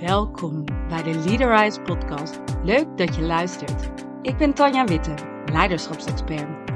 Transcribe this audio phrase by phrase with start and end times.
[0.00, 2.40] Welkom bij de Leaderize podcast.
[2.62, 3.90] Leuk dat je luistert.
[4.22, 5.14] Ik ben Tanja Witte,
[5.52, 6.70] leiderschapsexpert.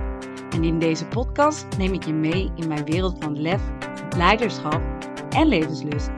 [0.50, 3.62] En in deze podcast neem ik je mee in mijn wereld van lef,
[4.16, 4.82] leiderschap
[5.30, 6.10] en levenslust.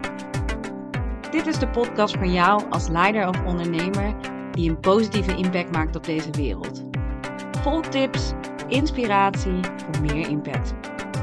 [1.30, 4.14] Dit is de podcast voor jou als leider of ondernemer
[4.52, 6.84] die een positieve impact maakt op deze wereld.
[7.62, 8.32] Vol tips,
[8.68, 10.74] inspiratie voor meer impact.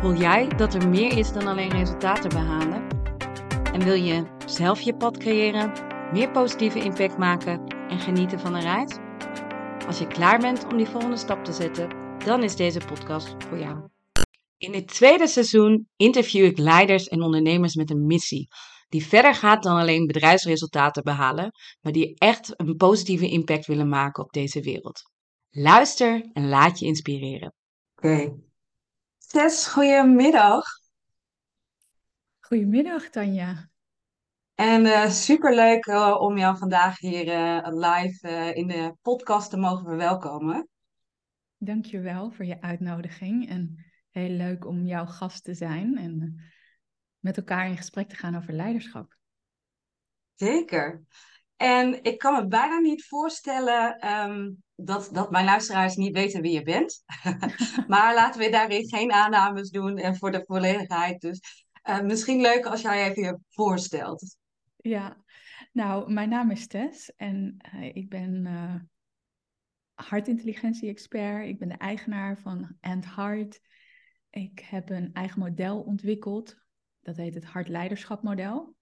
[0.02, 2.87] Voel jij dat er meer is dan alleen resultaten behalen?
[3.78, 5.72] En wil je zelf je pad creëren,
[6.12, 8.98] meer positieve impact maken en genieten van een reis?
[9.88, 11.90] Als je klaar bent om die volgende stap te zetten,
[12.26, 13.90] dan is deze podcast voor jou.
[14.58, 18.48] In dit tweede seizoen interview ik leiders en ondernemers met een missie.
[18.90, 24.24] Die verder gaat dan alleen bedrijfsresultaten behalen, maar die echt een positieve impact willen maken
[24.24, 25.02] op deze wereld.
[25.50, 27.54] Luister en laat je inspireren.
[27.96, 28.36] Oké.
[29.28, 30.64] Tess, goedemiddag.
[32.48, 33.70] Goedemiddag, Tanja.
[34.56, 39.86] En uh, superleuk uh, om jou vandaag hier uh, live in de podcast te mogen
[39.86, 40.68] verwelkomen.
[41.58, 46.42] Dankjewel voor je uitnodiging en heel leuk om jouw gast te zijn en
[47.20, 49.18] met elkaar in gesprek te gaan over leiderschap.
[50.36, 51.04] Zeker.
[51.56, 56.52] En ik kan me bijna niet voorstellen um, dat, dat mijn luisteraars niet weten wie
[56.52, 57.04] je bent.
[57.88, 61.22] maar laten we daarin geen aannames doen en voor de volledigheid.
[61.22, 61.67] Dus
[62.04, 64.38] misschien leuk als jij even je voorstelt.
[64.78, 65.24] Ja,
[65.72, 68.76] nou, mijn naam is Tess en uh, ik ben uh,
[69.94, 71.48] hartintelligentie-expert.
[71.48, 73.60] Ik ben de eigenaar van End Heart.
[74.30, 76.58] Ik heb een eigen model ontwikkeld.
[77.02, 78.76] Dat heet het hartleiderschapmodel.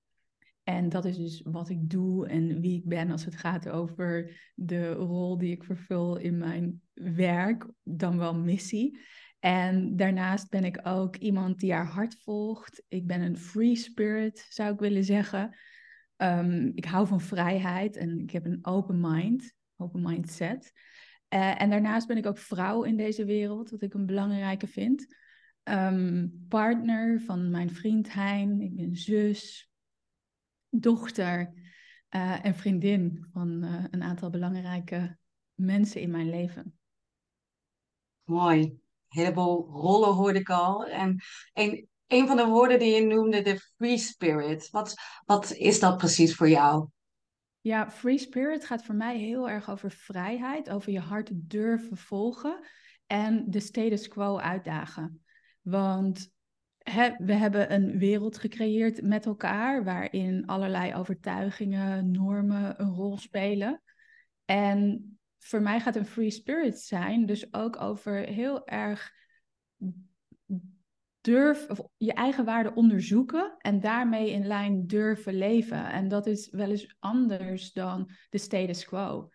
[0.64, 4.42] En dat is dus wat ik doe en wie ik ben als het gaat over
[4.56, 9.00] de rol die ik vervul in mijn werk, dan wel missie.
[9.46, 12.84] En daarnaast ben ik ook iemand die haar hart volgt.
[12.88, 15.58] Ik ben een free spirit, zou ik willen zeggen.
[16.18, 20.72] Um, ik hou van vrijheid en ik heb een open mind, open mindset.
[21.30, 25.16] Uh, en daarnaast ben ik ook vrouw in deze wereld, wat ik een belangrijke vind.
[25.64, 29.72] Um, partner van mijn vriend Hein, ik ben zus,
[30.70, 31.54] dochter
[32.16, 35.18] uh, en vriendin van uh, een aantal belangrijke
[35.54, 36.78] mensen in mijn leven.
[38.24, 38.84] Mooi.
[39.16, 40.86] Heleboel rollen hoorde ik al.
[40.86, 41.22] En,
[41.54, 44.70] en een van de woorden die je noemde, de free spirit.
[44.70, 44.94] Wat,
[45.26, 46.88] wat is dat precies voor jou?
[47.62, 52.60] Ja, free spirit gaat voor mij heel erg over vrijheid, over je hart durven volgen
[53.08, 55.24] en de status quo uitdagen.
[55.62, 56.34] Want
[57.18, 63.82] we hebben een wereld gecreëerd met elkaar waarin allerlei overtuigingen, normen een rol spelen.
[64.46, 65.15] En
[65.48, 69.14] voor mij gaat een free spirit zijn dus ook over heel erg
[71.22, 75.92] durf of je eigen waarde onderzoeken en daarmee in lijn durven leven.
[75.92, 79.30] En dat is wel eens anders dan de status quo.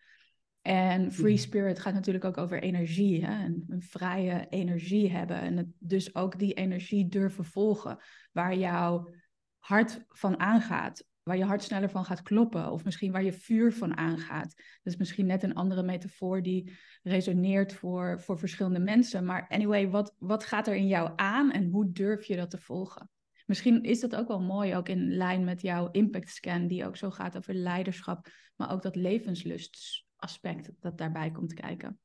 [0.62, 1.43] En free mhm.
[1.43, 3.25] spirit gaat natuurlijk ook over energie.
[3.25, 3.44] Hè?
[3.44, 5.41] Een, een vrije energie hebben.
[5.41, 7.98] En het, dus ook die energie durven volgen.
[8.32, 9.10] Waar jouw
[9.59, 11.04] hart van aangaat.
[11.23, 12.71] Waar je hart sneller van gaat kloppen.
[12.71, 14.55] Of misschien waar je vuur van aangaat.
[14.57, 19.25] Dat is misschien net een andere metafoor die resoneert voor, voor verschillende mensen.
[19.25, 22.59] Maar anyway, wat, wat gaat er in jou aan en hoe durf je dat te
[22.59, 23.11] volgen?
[23.51, 26.97] Misschien is dat ook wel mooi, ook in lijn met jouw impact scan, die ook
[26.97, 31.99] zo gaat over leiderschap, maar ook dat levenslustsaspect dat daarbij komt kijken.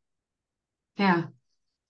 [0.94, 1.34] Ja,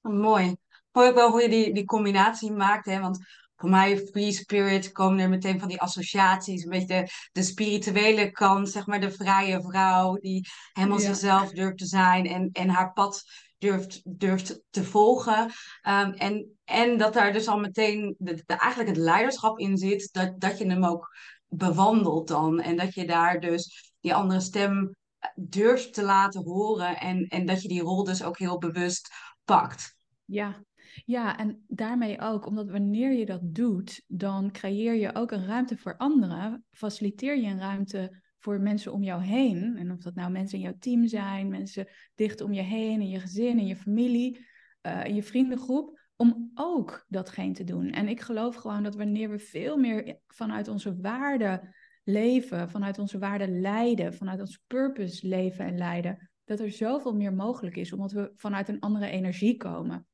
[0.01, 0.55] mooi.
[0.91, 2.99] Mooi ook wel hoe je die, die combinatie maakt, hè?
[2.99, 6.63] want voor mij, free spirit, komen er meteen van die associaties.
[6.63, 11.77] Een beetje de, de spirituele kant, zeg maar, de vrije vrouw die helemaal zichzelf durft
[11.77, 13.23] te zijn en, en haar pad
[13.57, 15.43] durft, durft te volgen.
[15.87, 20.09] Um, en, en dat daar dus al meteen de, de, eigenlijk het leiderschap in zit,
[20.11, 21.15] dat, dat je hem ook
[21.47, 22.61] bewandelt dan.
[22.61, 24.95] En dat je daar dus die andere stem
[25.35, 29.13] durft te laten horen en, en dat je die rol dus ook heel bewust
[29.43, 29.97] pakt.
[30.25, 30.63] Ja,
[31.05, 35.77] ja, en daarmee ook, omdat wanneer je dat doet, dan creëer je ook een ruimte
[35.77, 36.65] voor anderen.
[36.71, 39.77] Faciliteer je een ruimte voor mensen om jou heen.
[39.77, 43.09] En of dat nou mensen in jouw team zijn, mensen dicht om je heen, in
[43.09, 44.45] je gezin, in je familie,
[44.81, 47.89] uh, in je vriendengroep, om ook datgene te doen.
[47.89, 53.17] En ik geloof gewoon dat wanneer we veel meer vanuit onze waarden leven, vanuit onze
[53.17, 58.11] waarden leiden, vanuit ons purpose leven en leiden, dat er zoveel meer mogelijk is, omdat
[58.11, 60.07] we vanuit een andere energie komen.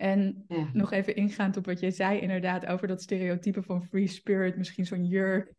[0.00, 4.56] En nog even ingaand op wat jij zei, inderdaad, over dat stereotype van free spirit,
[4.56, 5.54] misschien zo'n jurk.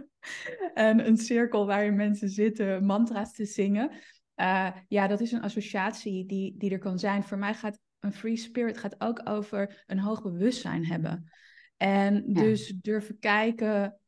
[0.74, 3.90] en een cirkel waarin mensen zitten mantra's te zingen.
[4.36, 7.24] Uh, ja, dat is een associatie die, die er kan zijn.
[7.24, 11.30] Voor mij gaat een free spirit gaat ook over een hoog bewustzijn hebben.
[11.76, 14.00] En dus durven kijken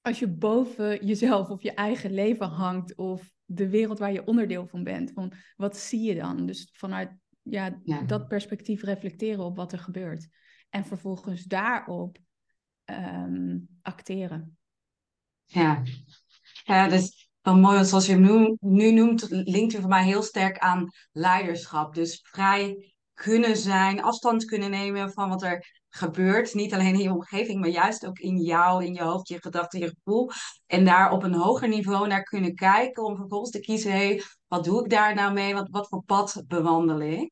[0.00, 4.66] als je boven jezelf of je eigen leven hangt of de wereld waar je onderdeel
[4.66, 5.12] van bent.
[5.12, 6.46] Van, wat zie je dan?
[6.46, 7.10] Dus vanuit
[7.50, 10.28] ja, dat perspectief reflecteren op wat er gebeurt.
[10.68, 12.18] En vervolgens daarop
[12.84, 14.58] ehm, acteren.
[15.44, 15.82] Ja.
[16.64, 20.22] ja, dus wel mooi, want zoals je nu, nu noemt, linkt u voor mij heel
[20.22, 21.94] sterk aan leiderschap.
[21.94, 26.54] Dus vrij kunnen zijn, afstand kunnen nemen van wat er gebeurt.
[26.54, 29.80] Niet alleen in je omgeving, maar juist ook in jou, in je hoofd, je gedachten,
[29.80, 30.30] je gevoel.
[30.66, 34.64] En daar op een hoger niveau naar kunnen kijken om vervolgens te kiezen, hey, wat
[34.64, 35.54] doe ik daar nou mee?
[35.54, 37.30] Wat, wat voor pad bewandel ik?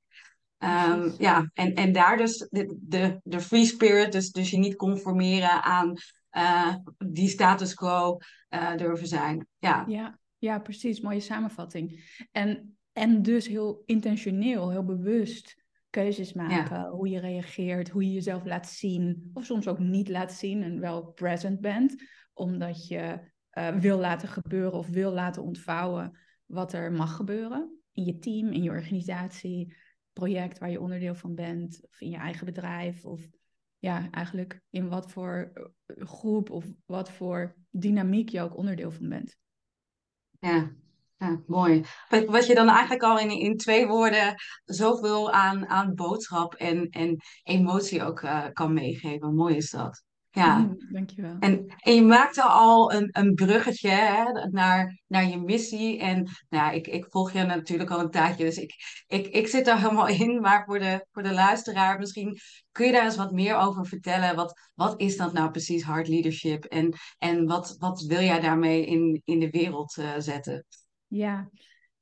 [0.65, 4.77] Um, ja, en, en daar dus de, de, de free spirit, dus, dus je niet
[4.77, 5.95] conformeren aan
[6.33, 6.75] uh,
[7.07, 8.19] die status quo
[8.51, 9.47] uh, durven zijn.
[9.59, 9.85] Ja.
[9.89, 11.01] Ja, ja, precies.
[11.01, 12.17] Mooie samenvatting.
[12.33, 16.89] En, en dus heel intentioneel, heel bewust keuzes maken.
[16.89, 19.31] Hoe je reageert, hoe je jezelf laat zien.
[19.33, 22.03] Of soms ook niet laat zien en wel present bent.
[22.33, 27.81] Omdat je uh, wil laten gebeuren of wil laten ontvouwen wat er mag gebeuren.
[27.93, 29.75] In je team, in je organisatie,
[30.15, 31.81] project waar je onderdeel van bent.
[31.91, 33.05] Of in je eigen bedrijf.
[33.05, 33.29] Of
[33.79, 39.09] ja, eigenlijk in wat voor eh, groep of wat voor dynamiek je ook onderdeel van
[39.09, 39.37] bent.
[40.39, 40.71] Ja,
[41.47, 41.85] mooi.
[42.27, 44.35] Wat je dan eigenlijk al in, in twee woorden
[44.65, 49.35] zoveel aan, aan boodschap en, en emotie ook uh, kan meegeven.
[49.35, 50.05] Mooi is dat.
[50.35, 51.37] Ja, mm, dankjewel.
[51.39, 55.99] En, en je maakte al een, een bruggetje hè, naar, naar je missie.
[55.99, 58.75] En nou, ik, ik volg je natuurlijk al een tijdje, dus ik,
[59.07, 60.41] ik, ik zit daar helemaal in.
[60.41, 62.39] Maar voor de, voor de luisteraar, misschien
[62.73, 64.37] kun je daar eens wat meer over vertellen.
[64.37, 66.65] Wat, wat is dat nou precies, hard leadership?
[66.65, 70.65] En, en wat, wat wil jij daarmee in, in de wereld uh, zetten?
[71.07, 71.51] Ja,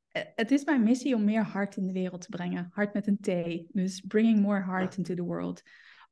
[0.09, 2.69] eh, het is mijn missie om meer hart in de wereld te brengen.
[2.71, 3.29] Hart met een T.
[3.75, 5.63] Dus bringing more heart into the world.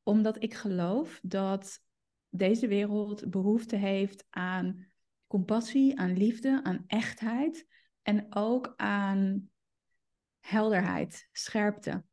[0.02, 1.80] Omdat ik geloof dat
[2.30, 4.86] deze wereld behoefte heeft aan
[5.26, 7.66] compassie, aan liefde, aan echtheid
[8.02, 9.50] en ook aan
[10.40, 12.04] helderheid, scherpte.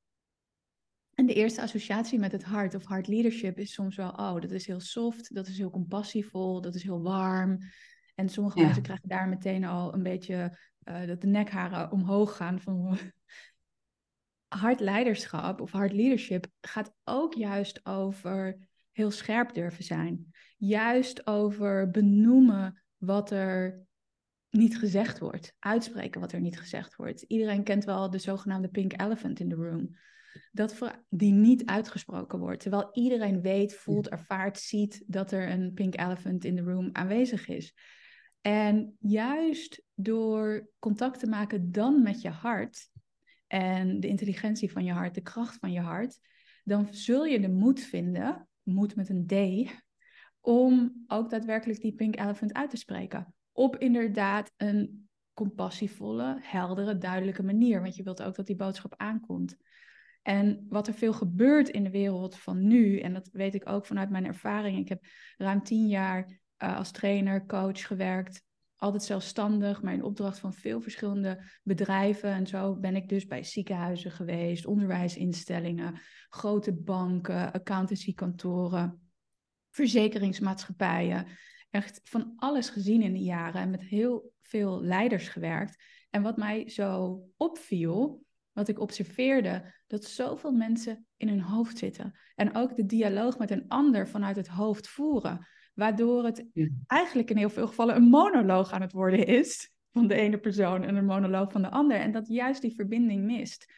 [1.14, 4.52] En de eerste associatie met het hart of hard leadership is soms wel, oh, dat
[4.52, 7.58] is heel soft, dat is heel compassievol, dat is heel warm.
[8.16, 12.60] En sommige mensen krijgen daar meteen al een beetje uh, dat de nekharen omhoog gaan
[12.60, 12.98] van
[14.62, 18.67] hard leiderschap of hard leadership gaat ook juist over
[18.98, 20.34] heel scherp durven zijn.
[20.58, 23.86] Juist over benoemen wat er
[24.50, 25.56] niet gezegd wordt.
[25.60, 27.22] Uitspreken wat er niet gezegd wordt.
[27.22, 29.96] Iedereen kent wel de zogenaamde pink elephant in the room.
[30.52, 32.62] Dat die niet uitgesproken wordt.
[32.62, 37.48] Terwijl iedereen weet, voelt, ervaart, ziet dat er een pink elephant in the room aanwezig
[37.48, 37.74] is.
[38.42, 42.90] En juist door contact te maken dan met je hart
[43.48, 46.20] en de intelligentie van je hart, de kracht van je hart,
[46.64, 49.70] dan zul je de moed vinden moet met een D,
[50.42, 53.34] om ook daadwerkelijk die pink elephant uit te spreken.
[53.52, 57.82] Op inderdaad een compassievolle, heldere, duidelijke manier.
[57.82, 59.58] Want je wilt ook dat die boodschap aankomt.
[60.22, 63.86] En wat er veel gebeurt in de wereld van nu, en dat weet ik ook
[63.86, 64.78] vanuit mijn ervaring.
[64.78, 65.06] Ik heb
[65.38, 68.44] ruim tien jaar uh, als trainer, coach gewerkt.
[68.80, 72.32] Altijd zelfstandig, maar in opdracht van veel verschillende bedrijven.
[72.32, 79.12] En zo ben ik dus bij ziekenhuizen geweest, onderwijsinstellingen, grote banken, accountancykantoren,
[79.70, 81.26] verzekeringsmaatschappijen.
[81.70, 85.84] Echt van alles gezien in de jaren en met heel veel leiders gewerkt.
[86.10, 92.20] En wat mij zo opviel, wat ik observeerde, dat zoveel mensen in hun hoofd zitten.
[92.36, 95.48] En ook de dialoog met een ander vanuit het hoofd voeren.
[95.78, 96.46] Waardoor het
[96.88, 99.72] eigenlijk in heel veel gevallen een monoloog aan het worden is.
[99.92, 101.98] Van de ene persoon en een monoloog van de ander.
[101.98, 103.74] En dat juist die verbinding mist.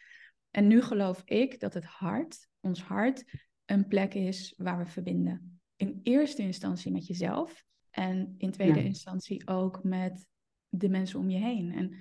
[0.50, 3.24] En nu geloof ik dat het hart, ons hart,
[3.64, 5.60] een plek is waar we verbinden.
[5.76, 7.64] In eerste instantie met jezelf.
[7.90, 10.26] En in tweede instantie ook met
[10.68, 11.72] de mensen om je heen.
[11.72, 11.96] En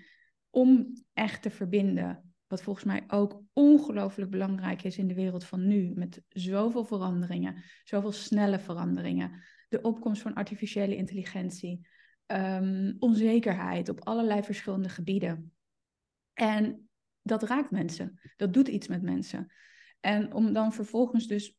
[0.49, 5.67] om echt te verbinden, wat volgens mij ook ongelooflijk belangrijk is in de wereld van
[5.67, 11.87] nu, met zoveel veranderingen, zoveel snelle veranderingen, de opkomst van artificiële intelligentie,
[12.27, 15.53] um, onzekerheid op allerlei verschillende gebieden.
[16.33, 16.89] En
[17.21, 19.53] dat raakt mensen, dat doet iets met mensen.
[19.99, 21.57] En om dan vervolgens dus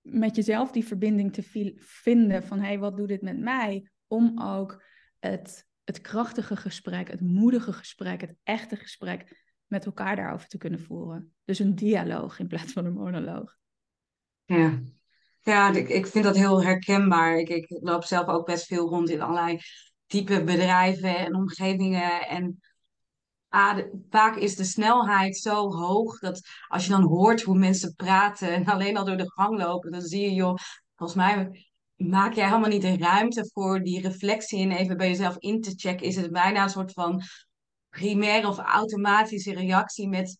[0.00, 3.90] met jezelf die verbinding te vinden van hé, hey, wat doet dit met mij?
[4.06, 4.84] Om ook
[5.18, 10.80] het, het krachtige gesprek, het moedige gesprek, het echte gesprek met elkaar daarover te kunnen
[10.80, 11.34] voeren.
[11.44, 13.56] Dus een dialoog in plaats van een monoloog.
[14.44, 14.80] Ja,
[15.44, 17.36] ja ik, ik vind dat heel herkenbaar.
[17.36, 19.58] Ik, ik loop zelf ook best veel rond in allerlei
[20.06, 22.26] type bedrijven en omgevingen.
[22.28, 22.60] En
[23.48, 23.78] ah,
[24.10, 28.64] vaak is de snelheid zo hoog dat als je dan hoort hoe mensen praten en
[28.64, 30.56] alleen al door de gang lopen, dan zie je, joh,
[30.96, 31.64] volgens mij
[31.96, 35.72] maak jij helemaal niet de ruimte voor die reflectie en even bij jezelf in te
[35.76, 36.06] checken.
[36.06, 37.22] Is het bijna een soort van
[37.88, 40.38] primaire of automatische reactie met,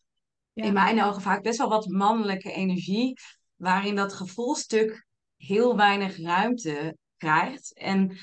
[0.52, 3.20] in mijn ogen vaak best wel wat mannelijke energie,
[3.56, 5.06] waarin dat gevoelstuk
[5.36, 7.74] heel weinig ruimte krijgt.
[7.74, 8.18] En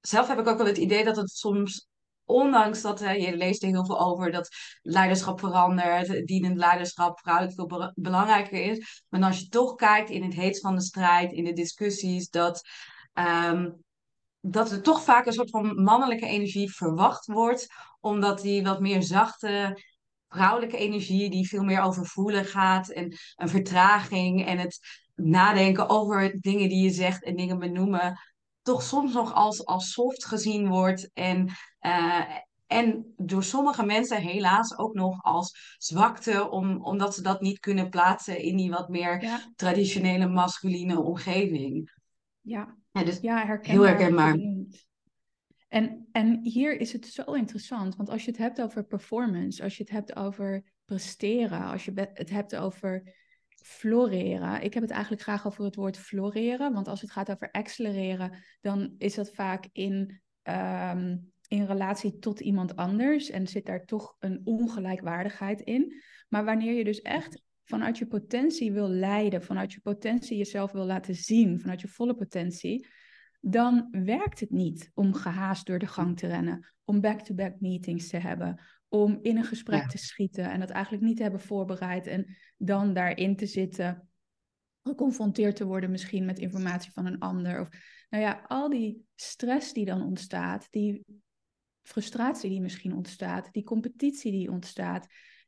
[0.00, 1.86] zelf heb ik ook wel het idee dat het soms,
[2.24, 4.48] ondanks dat je leest er heel veel over dat
[4.82, 9.04] leiderschap verandert, dienend leiderschap vrouwelijk veel belangrijker is.
[9.08, 12.62] Maar als je toch kijkt in het heet van de strijd, in de discussies, dat,
[13.14, 13.84] um,
[14.40, 17.66] dat er toch vaak een soort van mannelijke energie verwacht wordt,
[18.00, 19.82] omdat die wat meer zachte
[20.36, 24.78] vrouwelijke energie, die veel meer over voelen gaat en een vertraging en het
[25.14, 28.18] nadenken over dingen die je zegt en dingen benoemen,
[28.62, 31.10] toch soms nog als, als soft gezien wordt.
[31.12, 31.48] En,
[31.80, 32.24] uh,
[32.66, 37.88] en door sommige mensen helaas ook nog als zwakte, om, omdat ze dat niet kunnen
[37.88, 41.92] plaatsen in die wat meer traditionele masculine omgeving.
[42.40, 43.86] Ja, ja, dus ja herkenbaar.
[43.86, 44.36] heel herkenbaar.
[45.76, 49.76] En, en hier is het zo interessant, want als je het hebt over performance, als
[49.76, 53.14] je het hebt over presteren, als je het hebt over
[53.62, 54.62] floreren.
[54.62, 58.32] Ik heb het eigenlijk graag over het woord floreren, want als het gaat over accelereren,
[58.60, 64.16] dan is dat vaak in, um, in relatie tot iemand anders en zit daar toch
[64.18, 66.02] een ongelijkwaardigheid in.
[66.28, 70.86] Maar wanneer je dus echt vanuit je potentie wil leiden, vanuit je potentie jezelf wil
[70.86, 72.86] laten zien, vanuit je volle potentie,
[73.48, 78.08] dan werkt het niet om gehaast door de gang te rennen, om back-to-back -back meetings
[78.08, 82.06] te hebben, om in een gesprek te schieten en dat eigenlijk niet te hebben voorbereid
[82.06, 84.08] en dan daarin te zitten,
[84.82, 87.60] geconfronteerd te worden misschien met informatie van een ander.
[87.60, 87.68] Of
[88.10, 91.04] nou ja, al die stress die dan ontstaat, die
[91.82, 95.06] frustratie die misschien ontstaat, die competitie die ontstaat,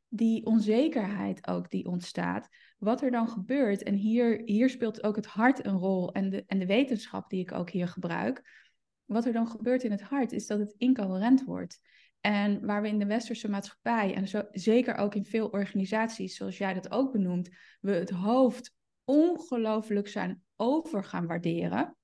[0.09, 2.49] die onzekerheid ook die ontstaat.
[2.77, 6.43] Wat er dan gebeurt, en hier, hier speelt ook het hart een rol en de,
[6.47, 8.67] en de wetenschap die ik ook hier gebruik.
[9.05, 11.79] Wat er dan gebeurt in het hart is dat het incoherent wordt.
[12.21, 16.73] En waar we in de westerse maatschappij, en zeker ook in veel organisaties, zoals jij
[16.73, 17.49] dat ook benoemt,
[17.81, 21.95] we het hoofd ongelooflijk zijn over gaan waarderen.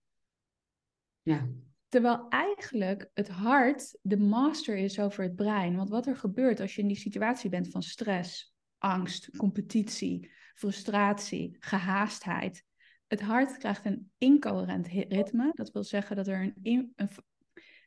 [1.22, 1.48] Ja.
[1.96, 5.76] Terwijl eigenlijk het hart de master is over het brein.
[5.76, 11.56] Want wat er gebeurt als je in die situatie bent van stress, angst, competitie, frustratie,
[11.60, 12.64] gehaastheid.
[13.08, 15.52] Het hart krijgt een incoherent ritme.
[15.54, 17.16] Dat wil zeggen dat er een, een,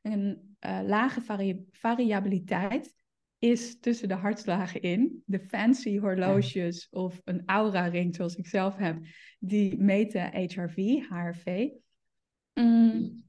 [0.03, 1.21] een uh, lage
[1.71, 2.95] variabiliteit
[3.39, 5.23] is tussen de hartslagen in.
[5.27, 9.05] De fancy horloges of een aura-ring zoals ik zelf heb,
[9.39, 10.77] die meten HRV,
[11.09, 11.69] HRV.
[12.55, 13.27] Mm.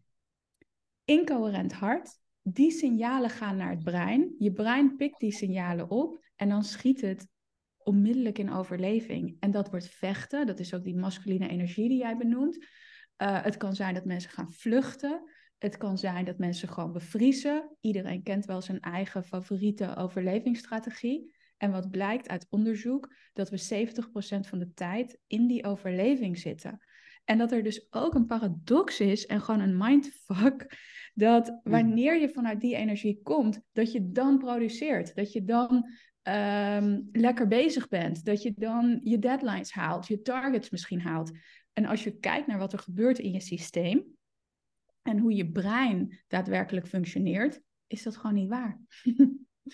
[1.09, 4.35] Incoherent hart, die signalen gaan naar het brein.
[4.37, 7.27] Je brein pikt die signalen op en dan schiet het
[7.77, 9.35] onmiddellijk in overleving.
[9.39, 12.55] En dat wordt vechten, dat is ook die masculine energie die jij benoemt.
[12.57, 15.23] Uh, het kan zijn dat mensen gaan vluchten.
[15.57, 17.77] Het kan zijn dat mensen gewoon bevriezen.
[17.81, 21.33] Iedereen kent wel zijn eigen favoriete overlevingsstrategie.
[21.57, 26.79] En wat blijkt uit onderzoek, dat we 70% van de tijd in die overleving zitten.
[27.29, 30.77] En dat er dus ook een paradox is en gewoon een mindfuck,
[31.13, 35.15] dat wanneer je vanuit die energie komt, dat je dan produceert.
[35.15, 35.89] Dat je dan
[36.23, 38.25] um, lekker bezig bent.
[38.25, 41.31] Dat je dan je deadlines haalt, je targets misschien haalt.
[41.73, 44.03] En als je kijkt naar wat er gebeurt in je systeem,
[45.01, 48.79] en hoe je brein daadwerkelijk functioneert, is dat gewoon niet waar.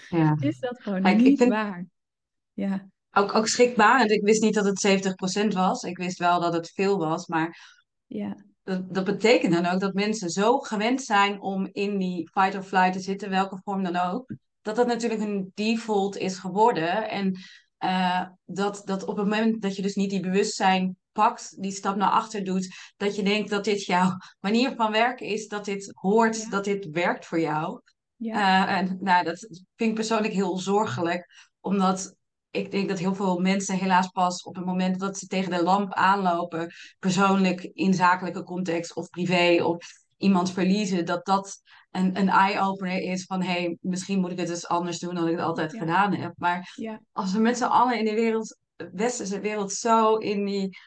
[0.09, 0.37] Ja.
[0.49, 1.85] is dat gewoon niet waar.
[2.53, 2.89] Ja.
[3.17, 4.11] Ook, ook schrikbarend.
[4.11, 5.83] Ik wist niet dat het 70% was.
[5.83, 8.35] Ik wist wel dat het veel was, maar ja.
[8.63, 12.63] dat, dat betekent dan ook dat mensen zo gewend zijn om in die fight or
[12.63, 17.09] flight te zitten, welke vorm dan ook, dat dat natuurlijk een default is geworden.
[17.09, 17.39] En
[17.79, 21.95] uh, dat, dat op het moment dat je dus niet die bewustzijn pakt, die stap
[21.95, 25.91] naar achter doet, dat je denkt dat dit jouw manier van werken is, dat dit
[25.93, 27.81] hoort, dat dit werkt voor jou.
[28.15, 28.67] Ja.
[28.67, 29.39] Uh, en nou, dat
[29.75, 32.14] vind ik persoonlijk heel zorgelijk, omdat
[32.55, 35.63] ik denk dat heel veel mensen helaas pas op het moment dat ze tegen de
[35.63, 39.77] lamp aanlopen, persoonlijk in zakelijke context of privé of
[40.17, 44.49] iemand verliezen, dat dat een, een eye-opener is van hé, hey, misschien moet ik het
[44.49, 46.33] eens anders doen dan ik het altijd gedaan heb.
[46.37, 46.99] Maar ja.
[47.11, 50.77] als we met z'n allen in de wereld, de westerse wereld, zo in die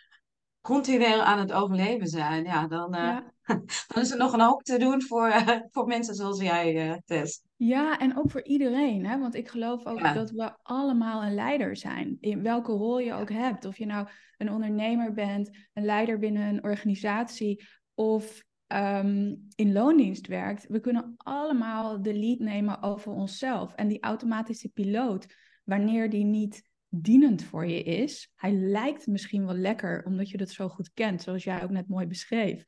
[0.69, 3.19] continu aan het overleven zijn, ja, dan, uh,
[3.89, 6.97] dan is er nog een hoop te doen voor, uh, voor mensen zoals jij, uh,
[7.05, 7.43] Tess.
[7.57, 9.07] Ja, en ook voor iedereen.
[9.07, 9.19] Hè?
[9.19, 12.17] Want ik geloof ook dat we allemaal een leider zijn.
[12.21, 13.65] In welke rol je ook hebt.
[13.65, 20.27] Of je nou een ondernemer bent, een leider binnen een organisatie of um, in loondienst
[20.27, 20.67] werkt.
[20.67, 23.75] We kunnen allemaal de lead nemen over onszelf.
[23.75, 25.27] En die automatische piloot,
[25.65, 28.33] wanneer die niet dienend voor je is.
[28.35, 31.89] Hij lijkt misschien wel lekker, omdat je dat zo goed kent, zoals jij ook net
[31.89, 32.65] mooi beschreef.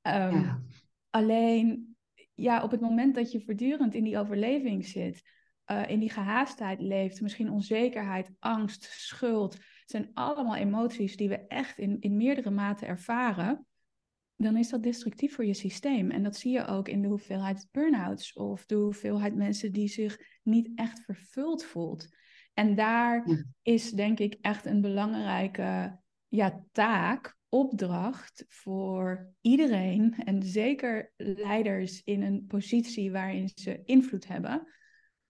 [0.00, 0.54] Ehm,
[1.10, 1.96] alleen,
[2.34, 5.22] ja, op het moment dat je voortdurend in die overleving zit,
[5.70, 11.78] uh, in die gehaastheid leeft, misschien onzekerheid, angst, schuld, zijn allemaal emoties die we echt
[11.78, 13.66] in, in meerdere mate ervaren,
[14.36, 16.10] dan is dat destructief voor je systeem.
[16.10, 20.18] En dat zie je ook in de hoeveelheid burn-outs of de hoeveelheid mensen die zich
[20.42, 22.08] niet echt vervuld voelt.
[22.54, 23.26] En daar
[23.62, 32.22] is denk ik echt een belangrijke ja, taak, opdracht voor iedereen en zeker leiders in
[32.22, 34.68] een positie waarin ze invloed hebben,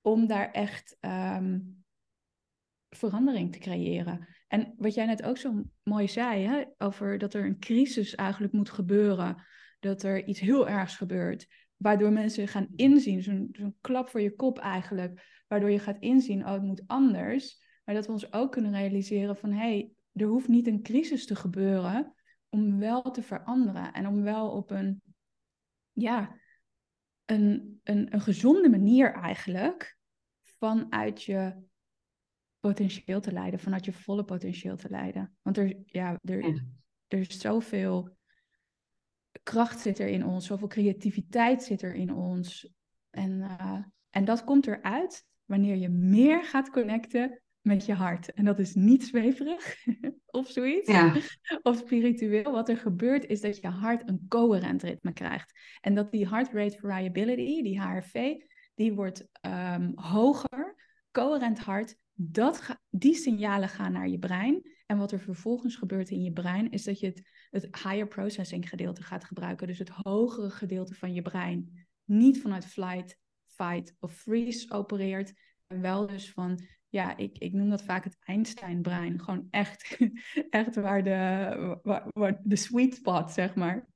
[0.01, 1.59] om daar echt ehm,
[2.89, 4.29] verandering te creëren.
[4.49, 8.53] En wat jij net ook zo mooi zei, hè, over dat er een crisis eigenlijk
[8.53, 9.43] moet gebeuren,
[9.81, 14.35] dat er iets heel ergs gebeurt, waardoor mensen gaan inzien, zo'n zo'n klap voor je
[14.35, 18.53] kop eigenlijk, waardoor je gaat inzien, oh het moet anders, maar dat we ons ook
[18.53, 22.15] kunnen realiseren van, hé, hey, er hoeft niet een crisis te gebeuren
[22.49, 25.03] om wel te veranderen en om wel op een,
[25.93, 26.37] ja,
[27.25, 29.99] een, een, een gezonde manier eigenlijk
[30.43, 31.63] vanuit je
[32.61, 35.37] potentieel te leiden, vanuit je volle potentieel te leiden.
[35.43, 36.65] Want er, ja, er,
[37.09, 38.17] er is zoveel
[39.43, 42.73] kracht zit er in ons, zoveel creativiteit zit er in ons.
[43.11, 48.33] En, uh, en dat komt eruit wanneer je meer gaat connecten met je hart.
[48.33, 49.77] En dat is niet zweverig
[50.27, 50.91] of zoiets.
[50.91, 51.15] Ja.
[51.63, 52.53] Of spiritueel.
[52.53, 55.53] Wat er gebeurt is dat je hart een coherent ritme krijgt.
[55.81, 58.35] En dat die heart rate variability, die HRV,
[58.75, 60.83] die wordt um, hoger.
[61.11, 64.63] Coherent hart, dat die signalen gaan naar je brein.
[64.87, 68.69] En wat er vervolgens gebeurt in je brein, is dat je het, het higher processing
[68.69, 69.67] gedeelte gaat gebruiken.
[69.67, 71.87] Dus het hogere gedeelte van je brein.
[72.05, 73.19] Niet vanuit flight,
[73.55, 75.33] fight of freeze opereert.
[75.67, 76.61] En wel dus van
[76.95, 79.21] ja, ik, ik noem dat vaak het Einstein-brein.
[79.21, 79.97] Gewoon echt,
[80.51, 81.79] echt waar de,
[82.13, 83.87] waar, de sweet spot, zeg maar.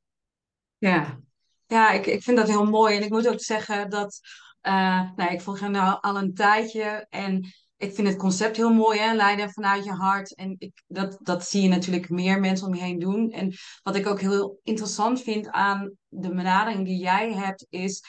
[0.79, 1.21] Ja,
[1.67, 2.97] ja ik, ik vind dat heel mooi.
[2.97, 4.21] En ik moet ook zeggen dat,
[4.63, 7.07] uh, nou, ik volg hem nou al een tijdje.
[7.09, 9.15] En ik vind het concept heel mooi, hè?
[9.15, 10.35] leiden vanuit je hart.
[10.35, 13.31] En ik, dat, dat zie je natuurlijk meer mensen om je heen doen.
[13.31, 18.05] En wat ik ook heel interessant vind aan de benadering die jij hebt, is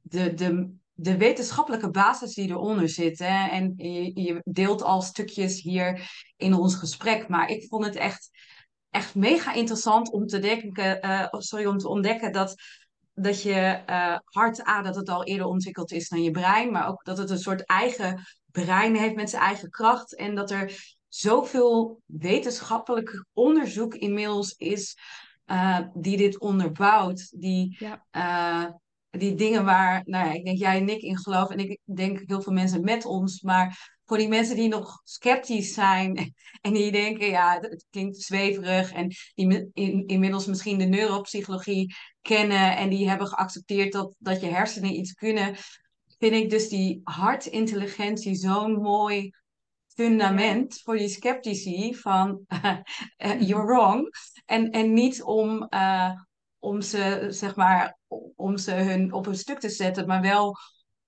[0.00, 3.18] de, de de wetenschappelijke basis die eronder zit.
[3.18, 3.48] Hè?
[3.48, 7.28] En je, je, deelt al stukjes hier in ons gesprek.
[7.28, 8.30] Maar ik vond het echt,
[8.90, 12.54] echt mega interessant om te, denken, uh, sorry, om te ontdekken dat,
[13.14, 16.70] dat je uh, hart, A, dat het al eerder ontwikkeld is dan je brein.
[16.70, 20.16] Maar ook dat het een soort eigen brein heeft met zijn eigen kracht.
[20.16, 24.98] En dat er zoveel wetenschappelijk onderzoek inmiddels is.
[25.46, 28.80] Uh, die dit onderbouwt, die ja
[29.10, 31.56] die dingen waar, nou ja, ik denk jij en ik in geloven.
[31.56, 33.42] En ik denk heel veel mensen met ons.
[33.42, 38.92] Maar voor die mensen die nog sceptisch zijn en die denken, ja, het, klinkt zweverig.
[38.92, 44.46] En die in, inmiddels misschien de neuropsychologie kennen en die hebben geaccepteerd dat, dat je
[44.46, 45.54] hersenen iets kunnen.
[46.18, 49.30] Vind ik dus die hartintelligentie zo'n mooi
[49.94, 54.14] fundament voor die sceptici van uh, you're wrong.
[54.44, 56.10] En, en niet om, uh,
[56.60, 57.98] om ze, zeg maar,
[58.36, 60.56] om ze hun op hun stuk te zetten, maar wel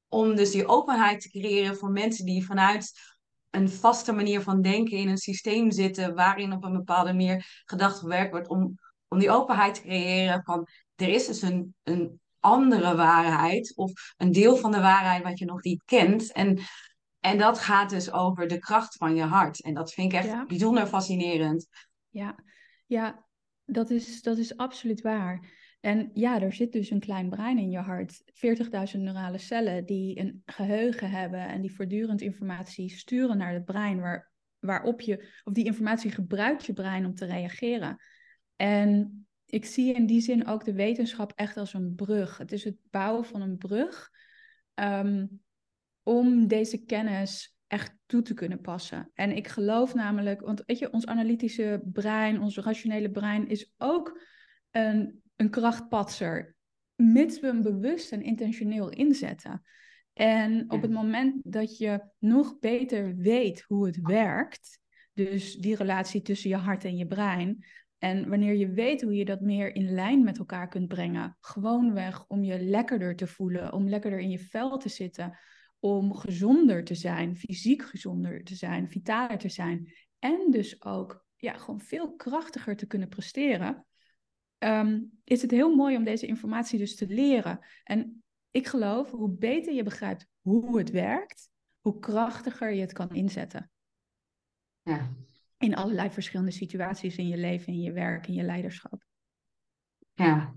[0.09, 2.93] om dus die openheid te creëren voor mensen die vanuit
[3.51, 7.99] een vaste manier van denken in een systeem zitten waarin op een bepaalde manier gedacht
[7.99, 8.75] gewerkt wordt, om,
[9.09, 14.33] om die openheid te creëren van er is dus een, een andere waarheid of een
[14.33, 16.33] deel van de waarheid wat je nog niet kent.
[16.33, 16.59] En,
[17.21, 19.63] en dat gaat dus over de kracht van je hart.
[19.63, 21.67] En dat vind ik echt bijzonder fascinerend.
[22.09, 22.35] Ja,
[22.87, 23.25] ja
[23.65, 25.51] dat, is, dat is absoluut waar.
[25.81, 28.23] En ja, er zit dus een klein brein in je hart.
[28.95, 34.01] 40.000 neurale cellen die een geheugen hebben en die voortdurend informatie sturen naar het brein,
[34.01, 37.97] waar, waarop je, of die informatie gebruikt je brein om te reageren.
[38.57, 42.39] En ik zie in die zin ook de wetenschap echt als een brug.
[42.39, 44.11] Het is het bouwen van een brug
[44.75, 45.27] ehm,
[46.03, 49.11] om deze kennis echt toe te kunnen passen.
[49.15, 54.21] En ik geloof namelijk, want weet je, ons analytische brein, ons rationele brein is ook
[54.71, 56.57] een een krachtpatser,
[56.95, 59.63] mits we hem bewust en intentioneel inzetten.
[60.13, 64.81] En op het moment dat je nog beter weet hoe het werkt,
[65.13, 67.65] dus die relatie tussen je hart en je brein,
[67.99, 72.27] en wanneer je weet hoe je dat meer in lijn met elkaar kunt brengen, gewoonweg
[72.27, 75.39] om je lekkerder te voelen, om lekkerder in je vel te zitten,
[75.83, 81.57] om gezonder te zijn, fysiek gezonder te zijn, vitaler te zijn en dus ook ja,
[81.57, 83.87] gewoon veel krachtiger te kunnen presteren,
[84.63, 87.61] Ehm, is het heel mooi om deze informatie dus te leren.
[87.85, 93.11] En ik geloof, hoe beter je begrijpt hoe het werkt, hoe krachtiger je het kan
[93.11, 93.71] inzetten.
[94.83, 95.11] Ja.
[95.59, 99.05] In allerlei verschillende situaties in je leven, in je werk, in je leiderschap.
[100.15, 100.55] Ja,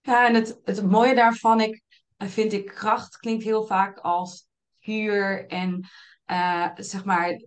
[0.00, 1.82] Ja, en het, het mooie daarvan ik,
[2.16, 4.48] vind ik kracht klinkt heel vaak als
[4.80, 5.88] vuur en
[6.26, 7.42] uh, zeg maar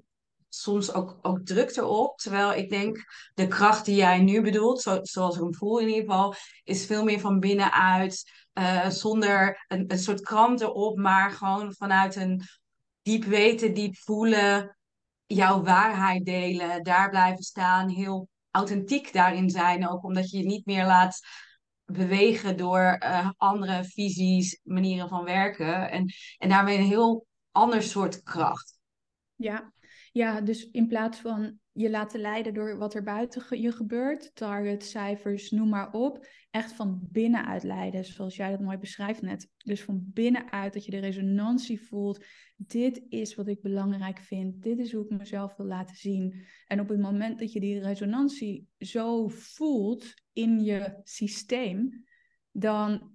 [0.49, 2.17] soms ook, ook druk erop.
[2.17, 5.87] Terwijl ik denk, de kracht die jij nu bedoelt, zo, zoals ik hem voel in
[5.87, 8.31] ieder geval, is veel meer van binnenuit.
[8.53, 12.41] Uh, zonder een, een soort krant erop, maar gewoon vanuit een
[13.01, 14.77] diep weten, diep voelen,
[15.25, 19.89] jouw waarheid delen, daar blijven staan, heel authentiek daarin zijn.
[19.89, 21.19] Ook omdat je je niet meer laat
[21.93, 25.91] bewegen door uh, andere visies, manieren van werken.
[25.91, 28.77] En, en daarmee een heel ander soort kracht.
[29.35, 29.73] Ja,
[30.11, 34.83] ja, dus in plaats van je laten leiden door wat er buiten je gebeurt, target,
[34.83, 39.49] cijfers, noem maar op, echt van binnenuit leiden, zoals jij dat mooi beschrijft net.
[39.57, 42.25] Dus van binnenuit dat je de resonantie voelt.
[42.55, 44.61] Dit is wat ik belangrijk vind.
[44.61, 46.45] Dit is hoe ik mezelf wil laten zien.
[46.67, 52.05] En op het moment dat je die resonantie zo voelt in je systeem,
[52.51, 53.11] dan,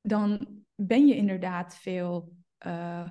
[0.00, 2.32] dan ben je inderdaad veel
[2.66, 3.08] uh,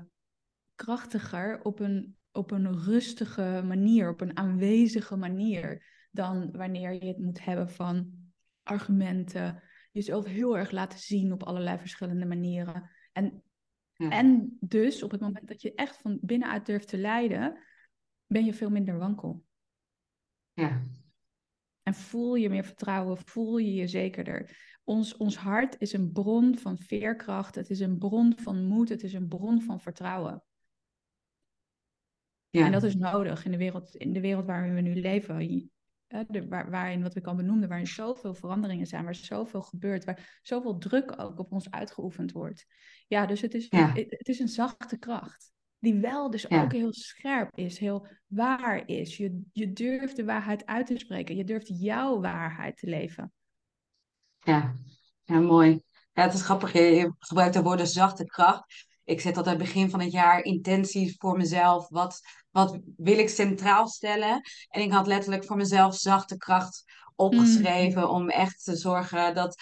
[0.76, 7.18] krachtiger op een op een rustige manier, op een aanwezige manier, dan wanneer je het
[7.18, 8.12] moet hebben van
[8.64, 12.90] argumenten, jezelf heel erg laten zien op allerlei verschillende manieren.
[13.12, 13.44] En,
[13.96, 17.58] en dus op het moment dat je echt van binnenuit durft te leiden,
[18.28, 19.44] ben je veel minder wankel.
[20.54, 20.84] Ja.
[21.84, 24.58] En voel je meer vertrouwen, voel je je zekerder.
[24.84, 29.04] Ons, ons hart is een bron van veerkracht, het is een bron van moed, het
[29.04, 30.44] is een bron van vertrouwen.
[32.52, 32.66] Ja.
[32.66, 35.70] En dat is nodig in de wereld, in de wereld waarin we nu leven.
[36.28, 40.40] De, waar, waarin, wat ik al benoemde, waarin zoveel veranderingen zijn, waar zoveel gebeurt, waar
[40.42, 42.66] zoveel druk ook op ons uitgeoefend wordt.
[43.08, 45.52] Ja, dus het is, het, is een zachte kracht.
[45.80, 49.18] Die wel dus ook heel scherp is, heel waar is.
[49.18, 51.36] Je, je durft de waarheid uit te spreken.
[51.36, 53.34] Je durft jouw waarheid te leven.
[54.40, 54.76] Ja,
[55.24, 55.82] ja mooi.
[56.14, 56.74] Ja, het is grappig.
[56.74, 58.88] Je gebruikt de woorden zachte kracht.
[59.04, 61.90] Ik zet altijd begin van het jaar intenties voor mezelf.
[61.90, 62.20] Wat,
[62.52, 64.42] wat wil ik centraal stellen?
[64.70, 66.84] En ik had letterlijk voor mezelf zachte kracht
[67.16, 68.02] opgeschreven.
[68.02, 68.10] Mm.
[68.10, 69.56] Om echt te zorgen dat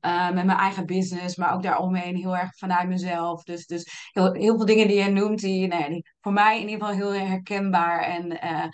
[0.00, 3.42] uh, met mijn eigen business, maar ook daaromheen heel erg vanuit mezelf.
[3.42, 6.68] Dus, dus heel, heel veel dingen die je noemt, die, nee, die voor mij in
[6.68, 8.02] ieder geval heel herkenbaar.
[8.02, 8.64] En uh,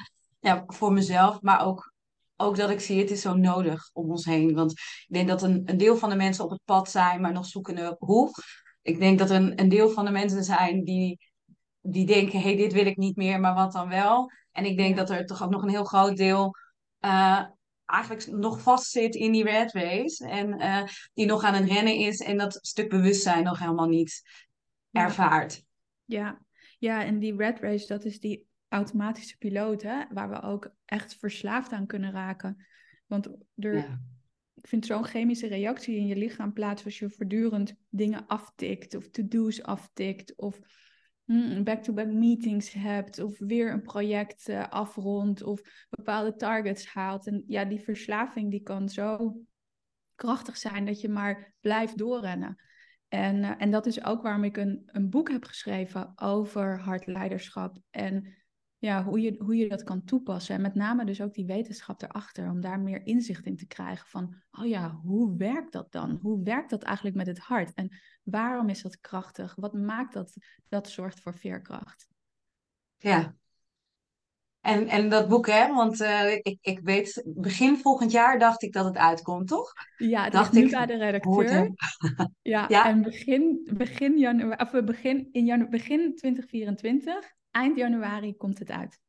[0.40, 1.92] ja, voor mezelf, maar ook,
[2.36, 4.54] ook dat ik zie, het is zo nodig om ons heen.
[4.54, 7.32] Want ik denk dat een, een deel van de mensen op het pad zijn, maar
[7.32, 8.30] nog zoekende hoe
[8.82, 11.27] ik denk dat er een, een deel van de mensen zijn die,
[11.90, 14.30] die denken, hé, hey, dit wil ik niet meer, maar wat dan wel?
[14.52, 16.54] En ik denk dat er toch ook nog een heel groot deel
[17.00, 17.44] uh,
[17.84, 20.28] eigenlijk nog vastzit in die red race.
[20.28, 20.82] En uh,
[21.14, 24.22] die nog aan het rennen is en dat stuk bewustzijn nog helemaal niet
[24.90, 25.64] ervaart.
[26.04, 26.40] Ja,
[26.78, 31.16] ja en die red race, dat is die automatische piloot, hè, waar we ook echt
[31.16, 32.66] verslaafd aan kunnen raken.
[33.06, 33.74] Want er,
[34.54, 39.08] ik vind zo'n chemische reactie in je lichaam plaats als je voortdurend dingen aftikt of
[39.08, 40.58] to-do's aftikt of
[41.28, 47.26] mm, back-to-back meetings hebt of weer een project uh, afrondt of bepaalde targets haalt.
[47.26, 49.36] En ja, die verslaving die kan zo
[50.14, 52.62] krachtig zijn dat je maar blijft doorrennen.
[53.08, 57.78] En, uh, en dat is ook waarom ik een, een boek heb geschreven over hardleiderschap
[57.90, 58.36] en
[58.80, 60.54] ja, hoe, je, hoe je dat kan toepassen.
[60.54, 64.06] En met name dus ook die wetenschap erachter, om daar meer inzicht in te krijgen
[64.06, 66.18] van, oh ja, hoe werkt dat dan?
[66.22, 67.74] Hoe werkt dat eigenlijk met het hart?
[67.74, 67.96] En
[68.30, 69.54] waarom is dat krachtig?
[69.56, 70.36] Wat maakt dat
[70.68, 72.06] dat zorgt voor veerkracht?
[72.96, 73.36] Ja.
[74.60, 78.72] En, en dat boek, hè, want uh, ik, ik weet, begin volgend jaar dacht ik
[78.72, 79.72] dat het uitkomt, toch?
[79.96, 81.72] Ja, het dacht is nu ik, bij de redacteur.
[82.42, 88.58] Ja, ja, en begin, begin, januari, of begin, in janu begin 2024 eind januari komt
[88.58, 89.00] het uit.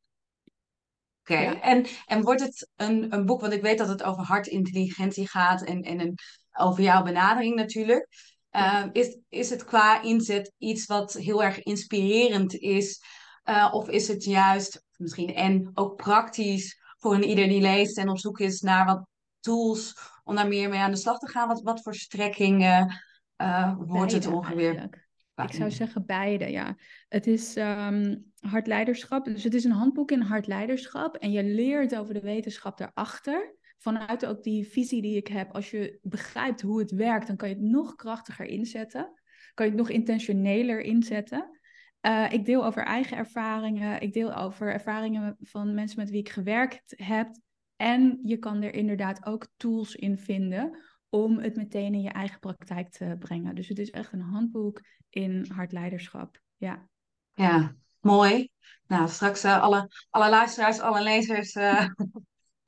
[1.20, 5.28] Oké, en, en wordt het een, een boek, want ik weet dat het over hartintelligentie
[5.28, 6.14] gaat en, en een,
[6.52, 8.08] over jouw benadering natuurlijk.
[8.50, 13.02] Ehm, is, is het qua inzet iets wat heel erg inspirerend is?
[13.44, 18.08] Uh, of is het juist misschien en ook praktisch voor een ieder die leest en
[18.08, 19.06] op zoek is naar wat
[19.40, 21.48] tools om daar meer mee aan de slag te gaan?
[21.48, 23.02] Wat, wat voor strekkingen
[23.36, 25.08] uh, wordt het ongeveer?
[25.36, 26.76] Ik zou zeggen beide, ja.
[27.08, 29.24] Het is um, hard leiderschap.
[29.24, 31.16] Dus het is een handboek in hard leiderschap.
[31.16, 33.54] En je leert over de wetenschap daarachter.
[33.80, 35.52] Vanuit ook die visie die ik heb.
[35.52, 39.12] Als je begrijpt hoe het werkt, dan kan je het nog krachtiger inzetten.
[39.54, 41.58] Kan je het nog intentioneler inzetten.
[42.06, 44.00] Uh, ik deel over eigen ervaringen.
[44.00, 47.28] Ik deel over ervaringen van mensen met wie ik gewerkt heb.
[47.76, 52.38] En je kan er inderdaad ook tools in vinden om het meteen in je eigen
[52.38, 53.54] praktijk te brengen.
[53.54, 56.40] Dus het is echt een handboek in hard leiderschap.
[56.56, 56.86] Ja,
[57.32, 58.48] ja mooi.
[58.86, 61.88] Nou, straks uh, alle, alle luisteraars, alle lezers uh,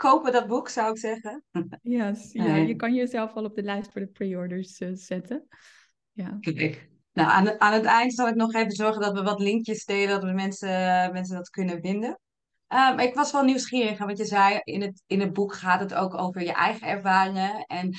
[0.03, 1.45] kopen dat boek, zou ik zeggen.
[1.83, 5.47] Yes, ja, je kan jezelf al op de lijst voor de pre-orders uh, zetten.
[6.13, 6.37] Ja.
[6.41, 6.91] Kijk.
[7.13, 10.09] Nou, aan, aan het eind zal ik nog even zorgen dat we wat linkjes delen,
[10.09, 10.69] dat we mensen,
[11.13, 12.21] mensen dat kunnen vinden.
[12.69, 15.95] Um, ik was wel nieuwsgierig, want je zei in het, in het boek gaat het
[15.95, 17.65] ook over je eigen ervaringen.
[17.67, 17.95] En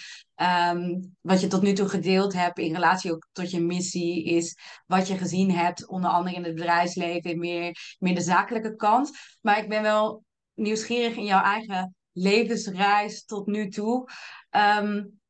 [0.75, 4.57] um, wat je tot nu toe gedeeld hebt in relatie ook tot je missie, is
[4.85, 9.11] wat je gezien hebt, onder andere in het bedrijfsleven, meer, meer de zakelijke kant.
[9.41, 14.09] Maar ik ben wel nieuwsgierig in jouw eigen levensreis tot nu toe.
[14.51, 15.21] Um,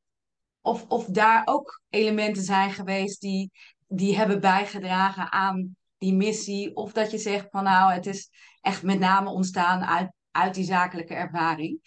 [0.60, 3.50] of, of daar ook elementen zijn geweest die,
[3.86, 6.76] die hebben bijgedragen aan die missie.
[6.76, 10.64] Of dat je zegt van nou, het is echt met name ontstaan uit, uit die
[10.64, 11.78] zakelijke ervaring.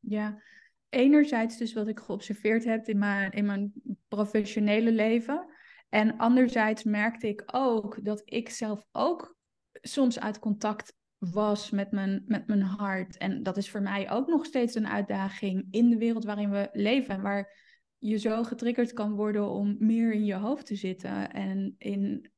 [0.00, 0.42] Ja,
[0.88, 3.72] enerzijds dus wat ik geobserveerd heb in mijn, in mijn
[4.08, 5.46] professionele leven.
[5.88, 9.36] En anderzijds merkte ik ook dat ik zelf ook
[9.72, 13.16] soms uit contact was met mijn, met mijn hart.
[13.16, 16.68] En dat is voor mij ook nog steeds een uitdaging in de wereld waarin we
[16.72, 17.14] leven.
[17.14, 17.66] En waar
[17.98, 22.30] je zo getriggerd kan worden om meer in je hoofd te zitten en in,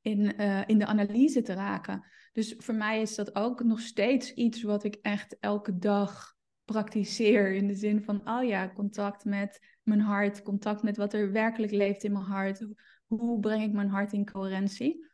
[0.00, 2.04] in, uh, in de analyse te raken.
[2.32, 7.52] Dus voor mij is dat ook nog steeds iets wat ik echt elke dag praktiseer.
[7.54, 11.72] In de zin van, oh ja, contact met mijn hart, contact met wat er werkelijk
[11.72, 12.66] leeft in mijn hart.
[13.06, 15.07] Hoe breng ik mijn hart in coherentie?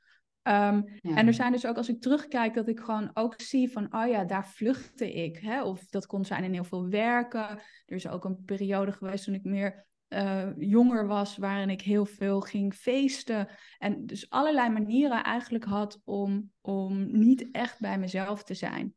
[0.44, 3.94] Ehm, en er zijn dus ook, als ik terugkijk, dat ik gewoon ook zie van,
[3.96, 5.38] oh ja, daar vluchtte ik.
[5.38, 5.62] Hè?
[5.62, 7.48] Of dat kon zijn in heel veel werken.
[7.87, 12.07] Er is ook een periode geweest toen ik meer uh, jonger was, waarin ik heel
[12.07, 13.48] veel ging feesten.
[13.78, 18.94] En dus allerlei manieren eigenlijk had om, om niet echt bij mezelf te zijn.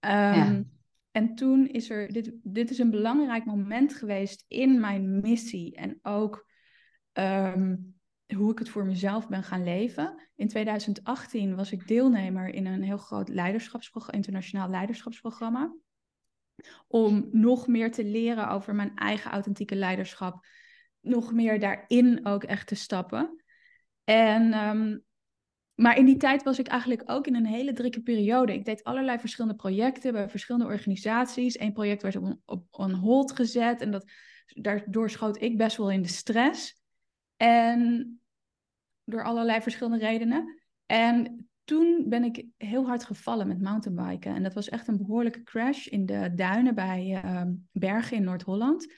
[0.00, 0.72] Um,
[1.10, 5.76] En toen is er, dit, dit is een belangrijk moment geweest in mijn missie.
[5.76, 6.50] En ook
[7.12, 7.93] um,
[8.32, 10.28] hoe ik het voor mezelf ben gaan leven.
[10.34, 15.74] In 2018 was ik deelnemer in een heel groot leiderschapsprogramma, internationaal leiderschapsprogramma.
[16.86, 20.46] Om nog meer te leren over mijn eigen authentieke leiderschap.
[21.00, 23.44] Nog meer daarin ook echt te stappen.
[24.04, 25.04] En, um,
[25.74, 28.52] maar in die tijd was ik eigenlijk ook in een hele drukke periode.
[28.54, 31.60] Ik deed allerlei verschillende projecten bij verschillende organisaties.
[31.60, 34.10] Eén project werd op, on hold gezet en dat,
[34.46, 36.83] daardoor schoot ik best wel in de stress.
[37.36, 38.20] En
[39.04, 40.60] door allerlei verschillende redenen.
[40.86, 44.34] En toen ben ik heel hard gevallen met mountainbiken.
[44.34, 47.42] En dat was echt een behoorlijke crash in de duinen bij uh,
[47.72, 48.92] Bergen in Noord-Holland.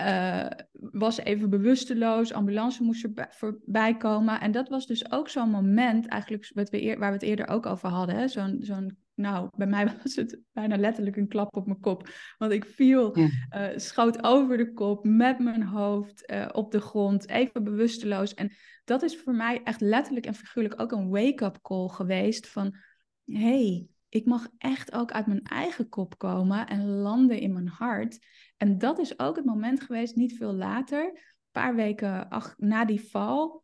[0.00, 4.40] Uh, was even bewusteloos, ambulance moest er voorbij komen.
[4.40, 7.66] En dat was dus ook zo'n moment, eigenlijk wat we waar we het eerder ook
[7.66, 8.30] over hadden.
[8.30, 12.08] Zo'n zo'n nou, bij mij was het bijna letterlijk een klap op mijn kop.
[12.38, 13.28] Want ik viel, ja.
[13.70, 18.34] uh, schoot over de kop met mijn hoofd uh, op de grond, even bewusteloos.
[18.34, 18.52] En
[18.84, 22.76] dat is voor mij echt letterlijk en figuurlijk ook een wake-up call geweest van...
[23.24, 28.26] hey, ik mag echt ook uit mijn eigen kop komen en landen in mijn hart.
[28.56, 32.84] En dat is ook het moment geweest, niet veel later, een paar weken ach, na
[32.84, 33.63] die val,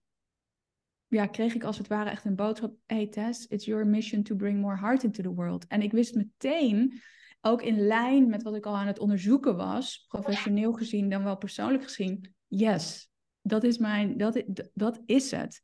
[1.11, 2.75] ja, kreeg ik als het ware echt een boodschap.
[2.87, 5.67] Hey Tess, it's your mission to bring more heart into the world.
[5.67, 7.01] En ik wist meteen,
[7.41, 11.37] ook in lijn met wat ik al aan het onderzoeken was, professioneel gezien dan wel
[11.37, 13.11] persoonlijk gezien, yes,
[13.43, 14.43] dat is, mijn, dat,
[14.75, 15.63] dat is het.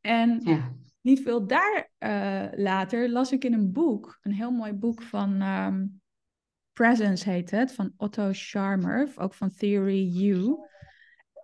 [0.00, 0.72] En ja.
[1.00, 5.42] niet veel daar uh, later las ik in een boek, een heel mooi boek van
[5.42, 6.00] um,
[6.72, 10.56] Presence heet het, van Otto Scharmer, ook van Theory U.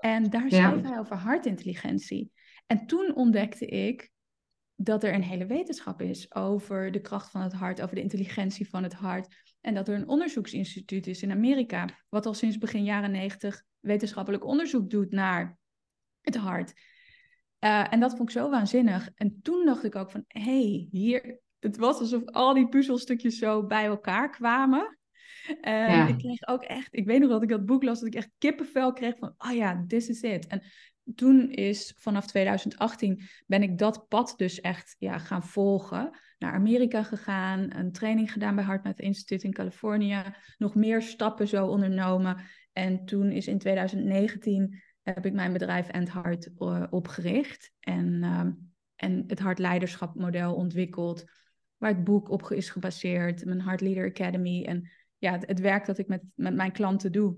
[0.01, 0.89] En daar schreef ja.
[0.89, 2.33] hij over hartintelligentie.
[2.67, 4.13] En toen ontdekte ik
[4.77, 8.69] dat er een hele wetenschap is over de kracht van het hart, over de intelligentie
[8.69, 9.35] van het hart.
[9.61, 14.45] En dat er een onderzoeksinstituut is in Amerika, wat al sinds begin jaren negentig wetenschappelijk
[14.45, 15.59] onderzoek doet naar
[16.21, 16.73] het hart.
[17.61, 19.11] Uh, en dat vond ik zo waanzinnig.
[19.15, 23.39] En toen dacht ik ook van, hé, hey, hier, het was alsof al die puzzelstukjes
[23.39, 24.99] zo bij elkaar kwamen.
[25.61, 26.07] En ja.
[26.09, 28.31] ik kreeg ook echt, ik weet nog dat ik dat boek las, dat ik echt
[28.39, 30.47] kippenvel kreeg van, oh ja, this is it.
[30.47, 30.63] En
[31.15, 36.19] toen is vanaf 2018 ben ik dat pad dus echt ja, gaan volgen.
[36.39, 40.23] Naar Amerika gegaan, een training gedaan bij HeartMath Institute in Californië.
[40.59, 42.41] Nog meer stappen zo ondernomen.
[42.73, 47.73] En toen is in 2019 heb ik mijn bedrijf End Heart uh, opgericht.
[47.81, 48.47] En, uh,
[48.97, 51.25] en het model ontwikkeld.
[51.77, 53.45] Waar het boek op is gebaseerd.
[53.45, 54.65] Mijn Heart Leader Academy.
[54.65, 57.37] En ja, het, werk dat ik met, met mijn klanten doe.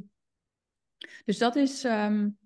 [1.25, 1.85] Dus dat is...
[1.85, 2.39] Um,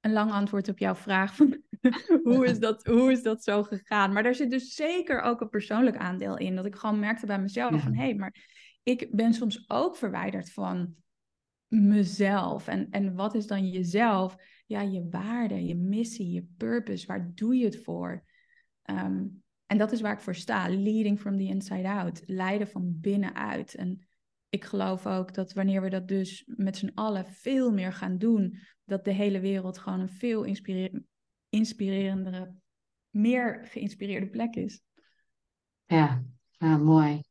[0.00, 1.36] een lang antwoord op jouw vraag.
[2.22, 4.12] hoe, is dat, hoe is dat zo gegaan?
[4.12, 6.56] Maar daar zit dus zeker ook een persoonlijk aandeel in.
[6.56, 7.78] Dat ik gewoon merkte bij mezelf ja.
[7.78, 7.94] van...
[7.94, 8.34] hé, hey, maar
[8.82, 10.94] ik ben soms ook verwijderd van
[11.68, 12.68] mezelf.
[12.68, 14.36] En, en wat is dan jezelf?
[14.66, 17.06] Ja, je waarde, je missie, je purpose.
[17.06, 18.24] Waar doe je het voor?
[18.84, 20.68] Um, en dat is waar ik voor sta.
[20.68, 22.22] Leading from the inside out.
[22.26, 23.74] Leiden van binnenuit.
[23.74, 24.08] En
[24.50, 28.58] ik geloof ook dat wanneer we dat dus met z'n allen veel meer gaan doen,
[28.84, 31.02] dat de hele wereld gewoon een veel inspirer
[31.48, 32.54] inspirerendere,
[33.10, 34.80] meer geïnspireerde plek is.
[35.86, 37.22] Ja, ja mooi.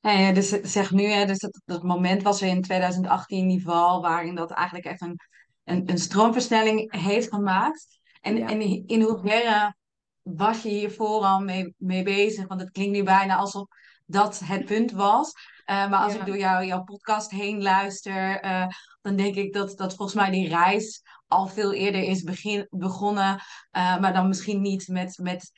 [0.00, 4.34] Ja, dus zeg nu, hè, dus dat, dat moment was er in 2018 niveau waarin
[4.34, 5.16] dat eigenlijk echt een,
[5.64, 7.98] een, een stroomversnelling heeft gemaakt.
[8.20, 9.74] En, en in hoeverre
[10.22, 12.46] was je hiervoor al mee, mee bezig?
[12.46, 13.66] Want het klinkt nu bijna alsof
[14.04, 15.32] dat het punt was.
[15.70, 18.66] Uh, maar als ik door jou, jouw podcast heen luister, uh,
[19.02, 23.34] dan denk ik dat, dat volgens mij die reis al veel eerder is begin, begonnen.
[23.76, 25.50] Uh, maar dan misschien niet met, met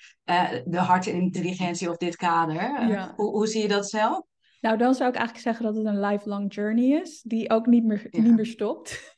[0.65, 2.89] de hartintelligentie of dit kader.
[2.89, 3.13] Ja.
[3.17, 4.27] Hoe, hoe zie je dat zelf?
[4.61, 7.85] Nou, dan zou ik eigenlijk zeggen dat het een lifelong journey is, die ook niet
[7.85, 9.17] meer, niet meer stopt.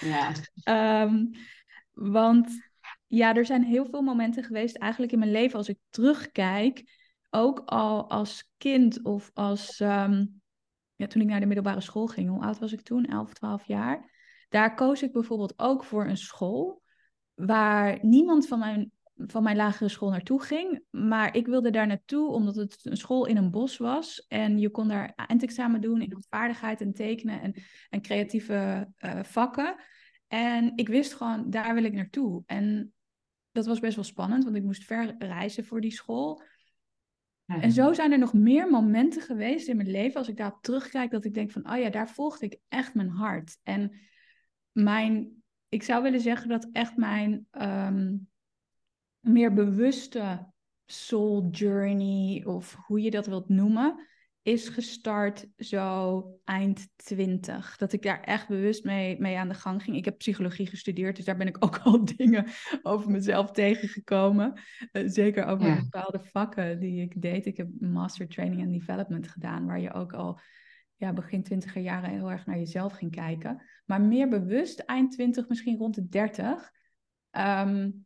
[0.00, 0.32] ja.
[1.02, 1.30] Um,
[2.16, 2.48] want
[3.06, 6.82] ja, er zijn heel veel momenten geweest eigenlijk in mijn leven als ik terugkijk,
[7.30, 10.40] ook al als kind of als, um,
[10.94, 13.04] ja, toen ik naar de middelbare school ging, hoe oud was ik toen?
[13.04, 14.14] 11, 12 jaar.
[14.48, 16.82] Daar koos ik bijvoorbeeld ook voor een school
[17.34, 20.82] waar niemand van mijn, van mijn lagere school naartoe ging.
[20.90, 24.24] Maar ik wilde daar naartoe omdat het een school in een bos was.
[24.28, 27.54] En je kon daar eindexamen doen in vaardigheid en tekenen en,
[27.90, 29.76] en creatieve uh, vakken.
[30.28, 32.42] En ik wist gewoon, daar wil ik naartoe.
[32.46, 32.94] En
[33.52, 36.42] dat was best wel spannend, want ik moest ver reizen voor die school.
[37.46, 41.10] En zo zijn er nog meer momenten geweest in mijn leven, als ik daarop terugkijk,
[41.10, 43.58] dat ik denk van, oh ja, daar volgde ik echt mijn hart.
[43.62, 43.92] En
[44.72, 48.28] mijn, ik zou willen zeggen dat echt mijn um,
[49.20, 50.52] meer bewuste
[50.86, 54.06] soul journey, of hoe je dat wilt noemen,
[54.46, 57.76] is gestart zo eind twintig.
[57.76, 59.96] Dat ik daar echt bewust mee, mee aan de gang ging.
[59.96, 62.46] Ik heb psychologie gestudeerd, dus daar ben ik ook al dingen
[62.82, 64.60] over mezelf tegengekomen.
[64.92, 67.46] Uh, zeker over bepaalde vakken die ik deed.
[67.46, 70.40] Ik heb Master Training and Development gedaan, waar je ook al
[70.96, 73.62] ja, begin twintiger jaren heel erg naar jezelf ging kijken.
[73.84, 76.70] Maar meer bewust, eind twintig, misschien rond de dertig.
[77.30, 78.05] Um,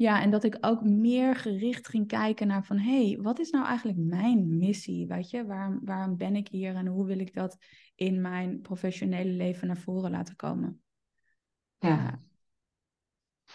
[0.00, 3.50] ja, en dat ik ook meer gericht ging kijken naar van, hé, hey, wat is
[3.50, 5.06] nou eigenlijk mijn missie?
[5.06, 7.56] Weet je, waarom, waarom ben ik hier en hoe wil ik dat
[7.94, 10.82] in mijn professionele leven naar voren laten komen?
[11.78, 12.20] Ja.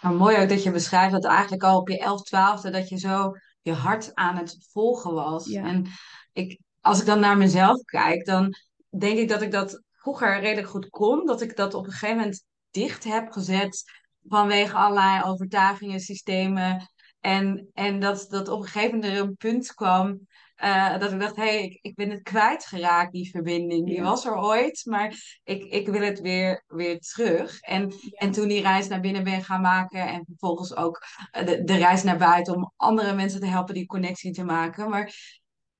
[0.02, 2.98] Nou, mooi ook dat je beschrijft dat eigenlijk al op je 11, 12 dat je
[2.98, 3.32] zo
[3.62, 5.46] je hart aan het volgen was.
[5.46, 5.64] Ja.
[5.64, 5.86] En
[6.32, 8.54] ik, als ik dan naar mezelf kijk, dan
[8.98, 11.26] denk ik dat ik dat vroeger redelijk goed kon.
[11.26, 13.84] Dat ik dat op een gegeven moment dicht heb gezet
[14.28, 16.90] vanwege allerlei overtuigingen, systemen.
[17.20, 20.20] En, en dat, dat op een gegeven moment er een punt kwam
[20.64, 23.86] uh, dat ik dacht, hé, hey, ik, ik ben het kwijtgeraakt, die verbinding.
[23.86, 27.60] Die was er ooit, maar ik, ik wil het weer, weer terug.
[27.60, 31.64] En, en toen die reis naar binnen ben gaan maken en vervolgens ook eh, de,
[31.64, 34.90] de reis naar buiten om andere mensen te helpen die connectie te maken.
[34.90, 35.14] Maar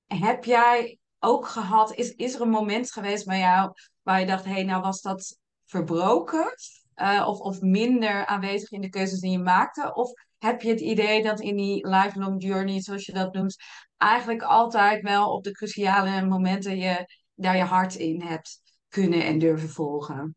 [0.05, 4.45] heb jij ook gehad, is, is er een moment geweest bij jou waar je dacht,
[4.45, 6.53] hé, hey, nou was dat verbroken?
[7.01, 9.93] Uh, of, of minder aanwezig in de keuzes die je maakte?
[9.93, 13.55] Of heb je het idee dat in die lifelong journey, zoals je dat noemt,
[13.97, 17.05] eigenlijk altijd wel op de cruciale momenten je
[17.35, 20.35] daar je hart in hebt kunnen en durven volgen?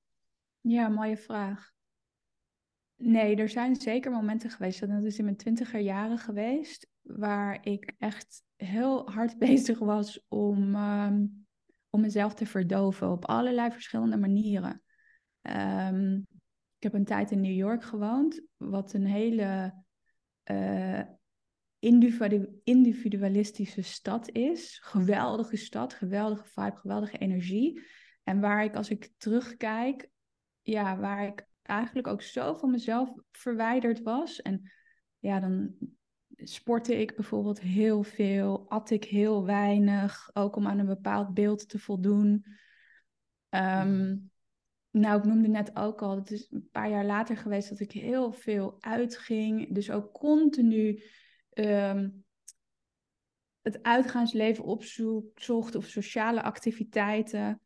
[0.61, 1.71] Ja, mooie vraag.
[2.97, 7.93] Nee, er zijn zeker momenten geweest, dat is in mijn twintiger jaren geweest, waar ik
[7.99, 11.47] echt heel hard bezig was om, um,
[11.91, 14.83] om mezelf te verdoven op allerlei verschillende manieren.
[15.43, 16.27] Um,
[16.81, 19.75] ik heb een tijd in New York gewoond, wat een hele
[20.51, 21.01] uh,
[22.65, 24.79] individualistische stad is.
[24.83, 27.83] Geweldige stad, geweldige vibe, geweldige energie.
[28.23, 30.11] En waar ik, als ik terugkijk,
[30.61, 34.43] ja, waar ik eigenlijk ook zo van mezelf verwijderd was.
[34.43, 34.71] En
[35.19, 35.75] ja, dan
[36.37, 41.69] sportte ik bijvoorbeeld heel veel, at ik heel weinig, ook om aan een bepaald beeld
[41.69, 42.45] te voldoen.
[43.51, 44.30] Um,
[44.91, 47.93] nou, ik noemde net ook al, het is een paar jaar later geweest dat ik
[47.93, 49.75] heel veel uitging.
[49.75, 51.03] Dus ook continu
[51.51, 52.09] ehm,
[53.63, 57.61] het uitgaansleven opzocht of sociale activiteiten.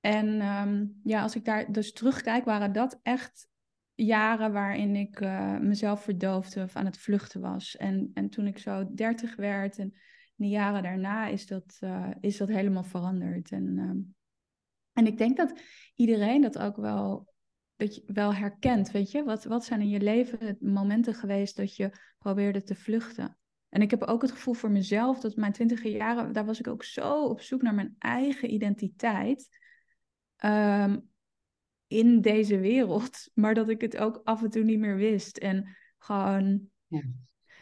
[0.00, 3.48] En ehm, ja, als ik daar dus terugkijk, waren dat echt
[3.94, 7.76] jaren waarin ik uh, mezelf verdoofde of aan het vluchten was.
[7.76, 9.94] En, en toen ik zo dertig werd en
[10.34, 13.50] de jaren daarna is dat, uh, is dat helemaal veranderd.
[13.50, 13.98] En ehm,
[14.92, 15.60] en ik denk dat
[15.94, 17.32] iedereen dat ook wel,
[17.76, 18.90] dat je, wel herkent.
[18.90, 23.36] Weet je, wat, wat zijn in je leven momenten geweest dat je probeerde te vluchten?
[23.68, 26.66] En ik heb ook het gevoel voor mezelf dat mijn twintiger jaren, daar was ik
[26.66, 29.48] ook zo op zoek naar mijn eigen identiteit.
[30.36, 30.98] Ehm,
[31.86, 35.36] in deze wereld, maar dat ik het ook af en toe niet meer wist.
[35.36, 36.70] En gewoon.
[36.86, 37.02] Ja.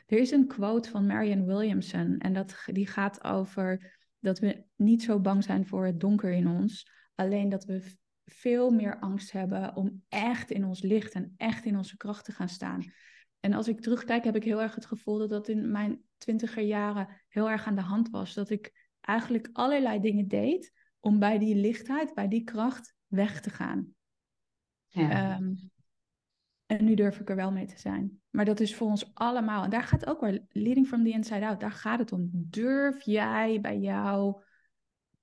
[0.07, 5.03] Er is een quote van Marianne Williamson en dat, die gaat over dat we niet
[5.03, 6.91] zo bang zijn voor het donker in ons.
[7.21, 11.77] Alleen dat we veel meer angst hebben om echt in ons licht en echt in
[11.77, 12.93] onze kracht te gaan staan.
[13.41, 16.63] En als ik terugkijk, heb ik heel erg het gevoel dat dat in mijn twintiger
[16.63, 18.35] jaren heel erg aan de hand was.
[18.35, 23.51] Dat ik eigenlijk allerlei dingen deed om bij die lichtheid, bij die kracht weg te
[23.51, 23.95] gaan.
[24.89, 25.11] Ja.
[25.11, 25.55] Ehm,
[26.67, 28.21] en nu durf ik er wel mee te zijn.
[28.31, 29.65] Maar dat is voor ons allemaal.
[29.65, 31.61] En daar gaat ook wel leading from the inside out.
[31.61, 32.29] Daar gaat het om.
[32.33, 34.43] Durf jij bij jouw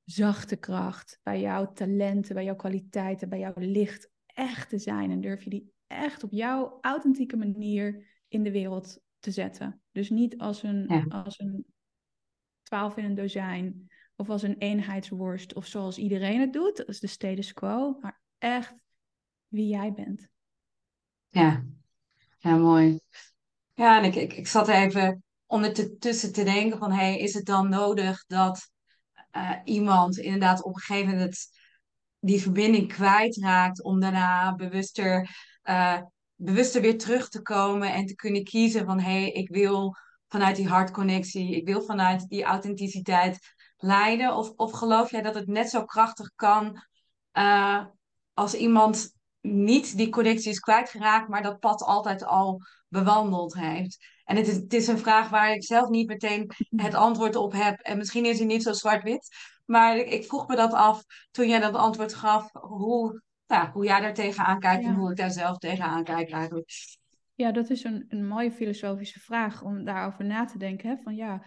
[0.09, 5.11] zachte kracht, bij jouw talenten, bij jouw kwaliteiten, bij jouw licht echt te zijn?
[5.11, 9.81] En durf je die echt op jouw authentieke manier in de wereld te zetten?
[9.91, 11.65] Dus niet als een, als een
[12.63, 16.77] twaalf in een dozijn of als een eenheidsworst of zoals iedereen het doet.
[16.77, 17.97] Dat is de status quo.
[18.01, 18.73] Maar echt
[19.47, 20.29] wie jij bent.
[21.27, 21.65] Ja,
[22.37, 22.99] ja mooi.
[23.73, 27.69] Ja, en ik, ik, ik zat even ondertussen te denken van, hey, is het dan
[27.69, 28.71] nodig dat
[29.37, 31.49] uh, iemand inderdaad op een gegeven moment
[32.19, 35.29] die verbinding kwijtraakt om daarna bewuster,
[35.63, 35.97] uh,
[36.35, 39.95] bewuster weer terug te komen en te kunnen kiezen van, hey, ik wil
[40.27, 43.39] vanuit die hartconnectie, ik wil vanuit die authenticiteit
[43.77, 44.35] leiden?
[44.35, 46.83] Of, of geloof jij dat het net zo krachtig kan
[47.33, 47.85] uh,
[48.33, 53.97] als iemand niet die connectie is kwijtgeraakt, maar dat pad altijd al bewandeld heeft.
[54.27, 56.51] En het is, het is een vraag waar ik zelf niet meteen
[56.85, 57.79] het antwoord op heb.
[57.79, 59.35] En misschien is hij niet zo zwart-wit.
[59.65, 63.99] Maar ik, vroeg me dat af toen jij dat antwoord gaf, hoe, nou, hoe jij
[63.99, 66.69] daar tegenaan kijkt en hoe ik daar zelf tegenaan kijk eigenlijk.
[67.35, 70.89] Ja, dat is een, een mooie filosofische vraag om daarover na te denken.
[70.89, 70.97] Hè?
[70.97, 71.43] Van ja,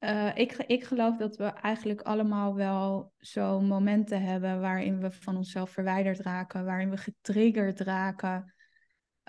[0.00, 5.36] uh, ik, ik geloof dat we eigenlijk allemaal wel zo momenten hebben waarin we van
[5.36, 8.53] onszelf verwijderd raken, waarin we getriggerd raken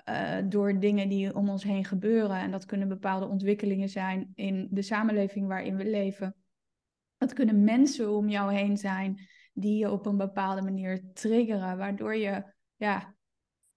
[0.08, 2.36] uh, door dingen die om ons heen gebeuren.
[2.36, 6.36] En dat kunnen bepaalde ontwikkelingen zijn in de samenleving waarin we leven.
[7.16, 12.16] Dat kunnen mensen om jou heen zijn die je op een bepaalde manier triggeren, waardoor
[12.16, 12.44] je
[12.76, 13.14] ja,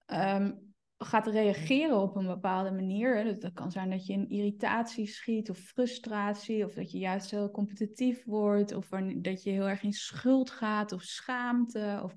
[0.08, 3.40] um, gaat reageren op een bepaalde manier.
[3.40, 7.52] Dat kan zijn dat je in irritatie schiet of frustratie, of dat je juist heel
[7.52, 12.00] competitief wordt, of dat je heel erg in schuld gaat of schaamte.
[12.04, 12.14] Of...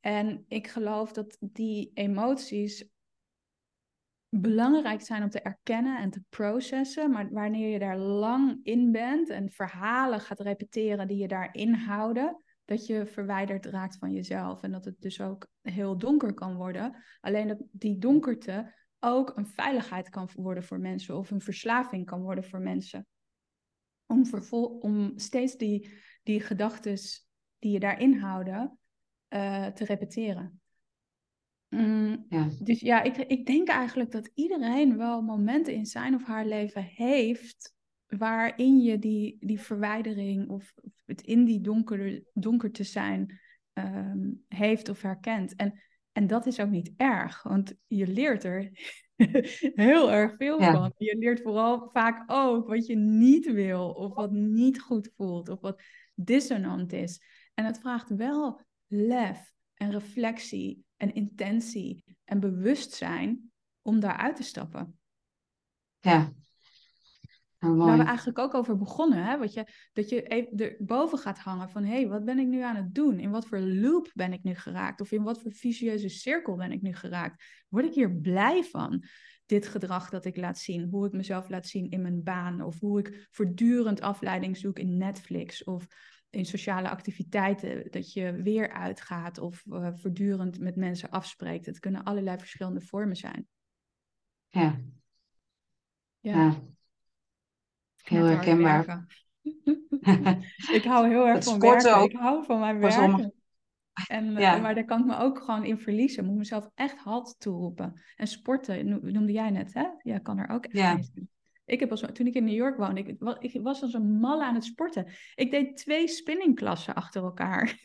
[0.00, 2.93] En ik geloof dat die emoties
[4.40, 9.28] belangrijk zijn om te erkennen en te processen, maar wanneer je daar lang in bent
[9.28, 14.70] en verhalen gaat repeteren die je daarin houden, dat je verwijderd raakt van jezelf en
[14.70, 16.96] dat het dus ook heel donker kan worden.
[17.20, 22.22] Alleen dat die donkerte ook een veiligheid kan worden voor mensen of een verslaving kan
[22.22, 23.06] worden voor mensen.
[24.06, 24.24] Om,
[24.80, 25.90] om steeds die,
[26.22, 26.98] die gedachten
[27.58, 28.78] die je daarin houden
[29.28, 30.60] uh, te repeteren.
[31.74, 32.48] Mm, ja.
[32.62, 36.82] Dus ja, ik, ik denk eigenlijk dat iedereen wel momenten in zijn of haar leven
[36.82, 37.74] heeft
[38.06, 43.40] waarin je die, die verwijdering of het in die donker, donker te zijn
[43.72, 45.54] ehm, heeft of herkent.
[45.56, 48.70] En, en dat is ook niet erg, want je leert er
[49.86, 50.92] heel erg veel van.
[50.96, 55.60] Je leert vooral vaak ook wat je niet wil, of wat niet goed voelt, of
[55.60, 55.82] wat
[56.14, 57.20] dissonant is.
[57.54, 59.53] En het vraagt wel lef
[59.84, 64.98] en reflectie en intentie en bewustzijn om daaruit te stappen.
[66.00, 66.32] Ja,
[67.64, 69.38] Oh, Waar we eigenlijk ook over begonnen, hè?
[69.38, 72.60] Wat je, dat je even erboven gaat hangen van hé, hey, wat ben ik nu
[72.60, 73.18] aan het doen?
[73.18, 75.00] In wat voor loop ben ik nu geraakt?
[75.00, 77.44] Of in wat voor vicieuze cirkel ben ik nu geraakt?
[77.68, 79.04] Word ik hier blij van?
[79.46, 82.80] Dit gedrag dat ik laat zien, hoe ik mezelf laat zien in mijn baan, of
[82.80, 85.86] hoe ik voortdurend afleiding zoek in Netflix of
[86.34, 91.66] in sociale activiteiten, dat je weer uitgaat of uh, voortdurend met mensen afspreekt.
[91.66, 93.46] Het kunnen allerlei verschillende vormen zijn.
[94.48, 94.80] Ja.
[96.20, 96.34] Ja.
[96.34, 96.60] ja.
[98.02, 99.06] Heel herkenbaar.
[100.72, 101.96] ik hou heel erg van werken.
[101.96, 102.10] Ook.
[102.10, 103.32] Ik hou van mijn werk.
[104.08, 106.22] En, eh, Maar daar kan ik me ook gewoon in verliezen.
[106.22, 108.02] Ik moet mezelf echt halt toeroepen.
[108.16, 109.86] En sporten, noemde jij net, hè?
[110.02, 111.22] Ja, kan er ook echt ja.
[111.64, 114.44] Ik heb als, toen ik in New York woonde, ik, ik was als een malle
[114.44, 115.06] aan het sporten.
[115.34, 117.80] Ik deed twee spinningklassen achter elkaar.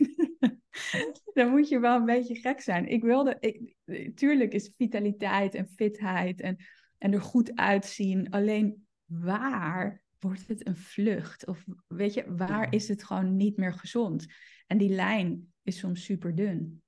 [1.34, 2.88] Dan moet je wel een beetje gek zijn.
[2.88, 3.76] Ik wilde, ik,
[4.16, 6.58] tuurlijk is vitaliteit en fitheid en,
[6.98, 8.30] en er goed uitzien.
[8.30, 11.48] Alleen waar wordt het een vlucht?
[11.48, 14.26] Of weet je, waar is het gewoon niet meer gezond?
[14.68, 16.82] En die lijn is soms super dun.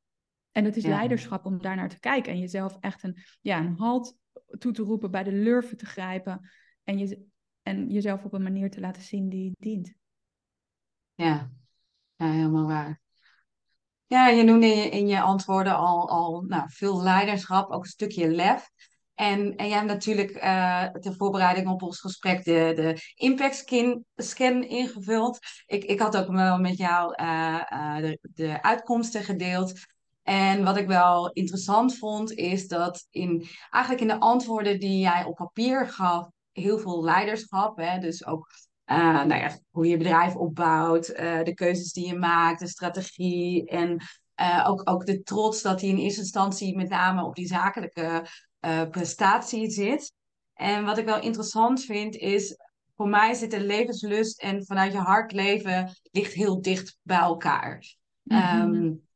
[0.51, 3.77] En het is leiderschap om daar naar te kijken en jezelf echt een, ja, een
[3.77, 4.17] halt
[4.57, 6.49] toe te roepen, bij de lurven te grijpen
[6.83, 7.25] en, je,
[7.61, 9.93] en jezelf op een manier te laten zien die dient.
[11.15, 11.51] Ja,
[12.15, 13.01] ja helemaal waar.
[14.07, 17.89] Ja, je noemde in je, in je antwoorden al, al nou, veel leiderschap, ook een
[17.89, 18.69] stukje lef.
[19.13, 24.05] En, en jij hebt natuurlijk uh, ter voorbereiding op ons gesprek de, de impact skin,
[24.15, 25.39] scan ingevuld.
[25.65, 29.73] Ik, ik had ook wel met jou uh, de, de uitkomsten gedeeld.
[30.23, 35.23] En wat ik wel interessant vond, is dat in, eigenlijk in de antwoorden die jij
[35.23, 37.77] op papier gaf, heel veel leiderschap.
[37.77, 37.99] Hè?
[37.99, 38.49] Dus ook
[38.85, 41.05] uh, nou ja, hoe je bedrijf opbouwt,
[41.43, 44.01] de keuzes die je maakt, de strategie en
[44.65, 48.27] ook, ook de trots dat die in eerste instantie met name op die zakelijke
[48.91, 50.13] prestatie zit.
[50.53, 52.57] En wat ik wel interessant vind is,
[52.95, 57.95] voor mij zit de levenslust en vanuit je hart leven ligt heel dicht bij elkaar.
[58.23, 59.09] Mm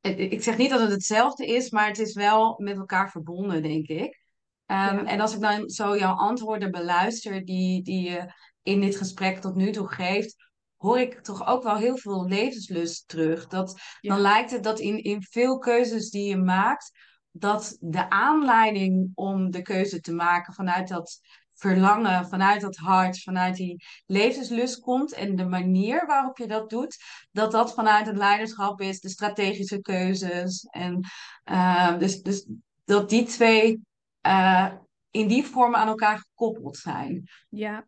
[0.00, 3.86] ik zeg niet dat het hetzelfde is, maar het is wel met elkaar verbonden, denk
[3.86, 4.22] ik.
[4.70, 9.40] Um, En als ik dan zo jouw antwoorden beluister, die, die je in dit gesprek
[9.40, 10.36] tot nu toe geeft,
[10.76, 13.46] hoor ik toch ook wel heel veel levenslust terug.
[13.46, 16.90] Dat, Dan lijkt het dat in, in veel keuzes die je maakt,
[17.30, 21.20] dat de aanleiding om de keuze te maken vanuit dat
[21.54, 26.96] verlangen, vanuit dat hart, vanuit die levenslust komt en de manier waarop je dat doet,
[27.32, 30.62] dat dat vanuit het leiderschap is, de strategische keuzes.
[30.70, 31.04] En
[31.44, 32.46] uh, dus, dus
[32.84, 33.80] dat die twee
[34.26, 34.74] uh,
[35.10, 37.28] in die vorm aan elkaar gekoppeld zijn.
[37.48, 37.86] Ja.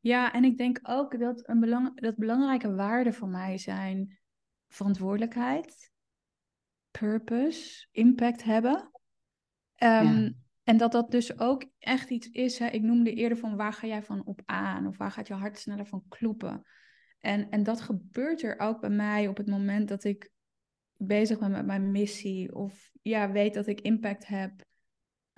[0.00, 4.18] ja, en ik denk ook dat, een belang, dat belangrijke waarden voor mij zijn
[4.68, 5.90] verantwoordelijkheid,
[6.90, 8.90] purpose, impact hebben.
[9.82, 12.58] Um, En dat dat dus ook echt iets is.
[12.58, 12.66] Hè?
[12.66, 14.86] Ik noemde eerder van waar ga jij van op aan?
[14.86, 16.66] Of waar gaat je hart sneller van kloppen?
[17.18, 20.30] En, en dat gebeurt er ook bij mij op het moment dat ik
[20.96, 22.54] bezig ben met mijn missie.
[22.54, 24.64] Of ja, weet dat ik impact heb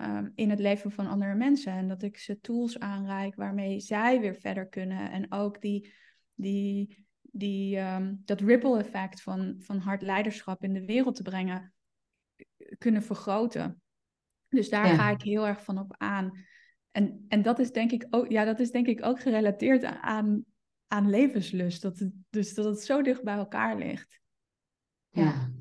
[0.03, 1.73] um, in het leven van andere mensen.
[1.73, 5.11] En dat ik ze tools aanreik waarmee zij weer verder kunnen.
[5.11, 5.93] En ook die,
[6.33, 11.73] die, die, um, dat ripple effect van, van hard leiderschap in de wereld te brengen,
[12.77, 13.81] kunnen vergroten.
[14.47, 16.31] Dus daar ga ik heel erg van op aan.
[16.91, 20.45] En, en dat is denk ik ook, ja, dat is denk ik ook gerelateerd aan,
[20.87, 21.81] aan levenslust.
[21.81, 24.19] Dat het, dus dat het zo dicht bij elkaar ligt.
[25.09, 25.51] Ja.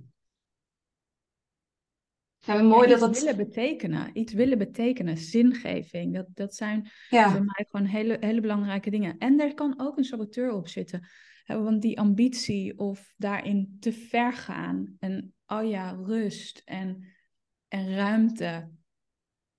[2.47, 6.15] Ja, mooi dat dat iets willen betekenen, iets willen betekenen, zingeving.
[6.15, 9.19] Dat, dat zijn voor mij gewoon hele, hele belangrijke dingen.
[9.19, 11.09] En er kan ook een saboteur op zitten.
[11.47, 17.07] Want die ambitie of daarin te ver gaan en oh ja, rust en,
[17.69, 18.71] en ruimte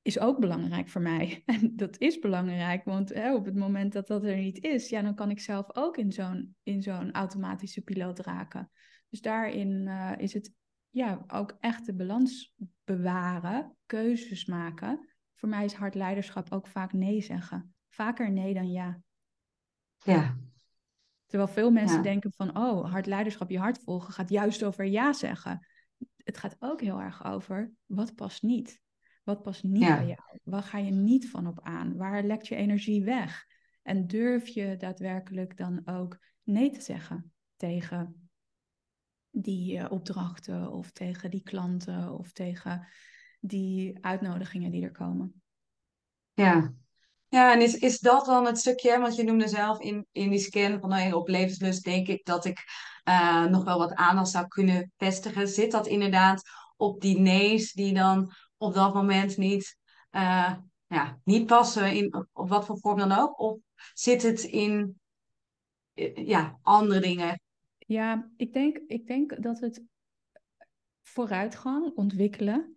[0.02, 1.42] is ook belangrijk voor mij.
[1.46, 5.02] En dat is belangrijk, want hè, op het moment dat dat er niet is, ja,
[5.02, 8.72] dan kan ik zelf ook in zo'n, in zo'n automatische piloot raken.
[9.10, 10.54] Dus daarin uh, is het
[10.92, 15.10] ja, ook echt de balans bewaren, keuzes maken.
[15.34, 17.76] Voor mij is hard leiderschap ook vaak nee zeggen.
[17.90, 19.02] Vaker nee dan ja.
[19.98, 20.38] Ja.
[21.26, 25.14] Terwijl veel mensen denken van, oh, hard leiderschap, je hart volgen, gaat juist over ja
[25.14, 25.68] zeggen.
[26.16, 28.82] Het gaat ook heel erg over, wat past niet?
[29.24, 30.40] Wat past niet bij jou?
[30.44, 31.98] Waar ga je niet van op aan?
[31.98, 33.46] Waar lekt je energie weg?
[33.82, 38.30] En durf je daadwerkelijk dan ook nee te zeggen tegen
[39.32, 42.88] die uh, opdrachten of tegen die klanten of tegen
[43.40, 45.42] die uitnodigingen die er komen?
[46.34, 46.74] Ja,
[47.28, 50.40] ja, en is, is dat dan het stukje, want je noemde zelf in, in die
[50.40, 52.64] scan van nou, op levenslust, denk ik dat ik
[53.10, 55.48] uh, nog wel wat aandacht zou kunnen vestigen.
[55.48, 56.42] Zit dat inderdaad
[56.78, 59.78] op die nee's die dan op dat moment niet,
[60.12, 60.54] uh,
[60.88, 63.40] ja, niet passen, in, op wat voor vorm dan ook?
[63.40, 63.58] Of
[63.94, 65.00] zit het in
[65.94, 67.42] eh, ja, andere dingen?
[67.92, 69.84] Ja, ik denk, ik denk dat het
[71.02, 72.76] vooruitgang, ontwikkelen,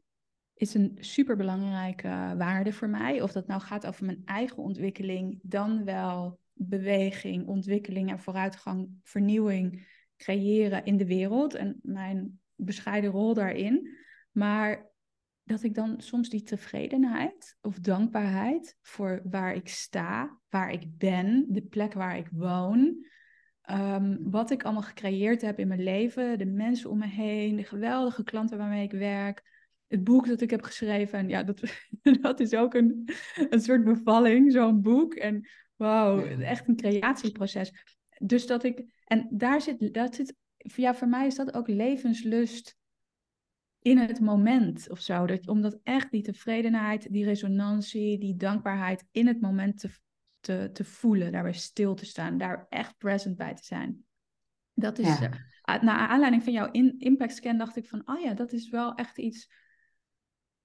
[0.55, 3.23] is een superbelangrijke waarde voor mij.
[3.23, 9.87] Of dat nou gaat over mijn eigen ontwikkeling, dan wel beweging, ontwikkeling en vooruitgang, vernieuwing
[10.17, 13.97] creëren in de wereld en mijn bescheiden rol daarin.
[14.31, 14.91] Maar
[15.43, 21.47] dat ik dan soms die tevredenheid of dankbaarheid voor waar ik sta, waar ik ben,
[21.49, 23.07] de plek waar ik woon,
[23.65, 27.65] ehm, wat ik allemaal gecreëerd heb in mijn leven, de mensen om me heen, de
[27.65, 29.43] geweldige klanten waarmee ik werk,
[29.87, 31.19] het boek dat ik heb geschreven.
[31.19, 31.61] En ja, dat,
[32.21, 33.09] dat is ook een,
[33.51, 35.15] een soort bevalling, zo'n boek.
[35.15, 37.73] En wauw, echt een creatieproces.
[38.19, 42.77] Dus dat ik, en daar zit, dat zit, ja, voor mij is dat ook levenslust
[43.79, 45.27] in het moment of zo.
[45.27, 49.91] Dat, omdat echt die tevredenheid, die resonantie, die dankbaarheid in het moment te,
[50.45, 54.05] te, te voelen, daarbij stil te staan, daar echt present bij te zijn.
[54.75, 55.31] Dat is, ja.
[55.31, 58.69] uh, naar aanleiding van jouw in, impact scan dacht ik van, oh ja, dat is
[58.69, 59.53] wel echt iets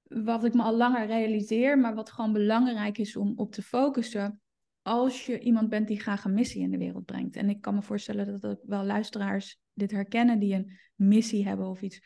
[0.04, 4.42] wat ik me al langer realiseer, maar wat gewoon belangrijk is om op te focussen
[4.82, 7.36] als je iemand bent die graag een missie in de wereld brengt.
[7.36, 11.68] En ik kan me voorstellen dat er wel luisteraars dit herkennen die een missie hebben
[11.68, 12.02] of iets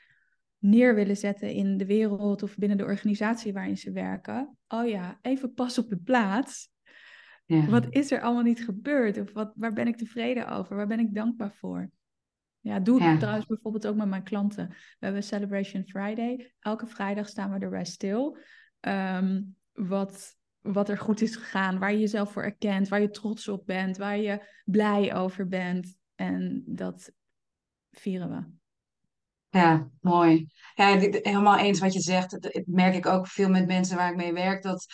[0.58, 4.58] neer willen zetten in de wereld of binnen de organisatie waarin ze werken.
[4.68, 6.70] Oh ja, even pas op de plaats.
[7.46, 7.66] Ja.
[7.66, 9.18] Wat is er allemaal niet gebeurd?
[9.18, 10.76] Of wat, waar ben ik tevreden over?
[10.76, 11.90] Waar ben ik dankbaar voor?
[12.60, 14.68] Ja, doe ik trouwens bijvoorbeeld ook met mijn klanten.
[14.70, 16.54] We hebben Celebration Friday.
[16.60, 18.38] Elke vrijdag staan we erbij stil.
[18.80, 19.42] Ehm,
[19.72, 23.66] wat, wat er goed is gegaan, waar je jezelf voor erkent, waar je trots op
[23.66, 25.96] bent, waar je blij over bent.
[26.16, 27.12] En dat
[27.92, 28.62] vieren we.
[29.60, 30.48] Ja, mooi.
[30.76, 32.42] Ja, helemaal eens wat je zegt.
[32.42, 34.64] Dat merk ik ook veel met mensen waar ik mee werk.
[34.64, 34.86] Dat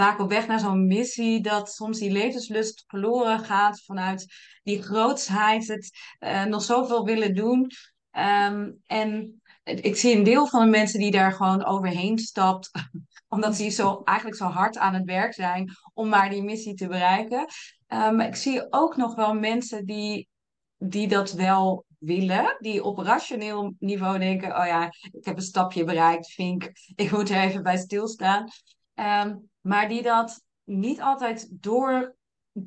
[0.00, 4.26] vaak op weg naar zo'n missie, dat soms die levenslust verloren gaat vanuit
[4.62, 5.90] die grootsheid, het
[6.20, 7.70] uh, nog zoveel willen doen.
[8.12, 12.70] Um, en ik zie een deel van de mensen die daar gewoon overheen stapt,
[13.34, 16.86] omdat ze zo, eigenlijk zo hard aan het werk zijn om maar die missie te
[16.86, 17.46] bereiken.
[17.88, 20.28] Maar ik zie ook nog wel mensen die,
[20.76, 25.84] die dat wel willen, die op rationeel niveau denken: oh ja, ik heb een stapje
[25.84, 28.48] bereikt, Vink, ik moet er even bij stilstaan.
[29.00, 32.16] Um, maar die dat niet altijd door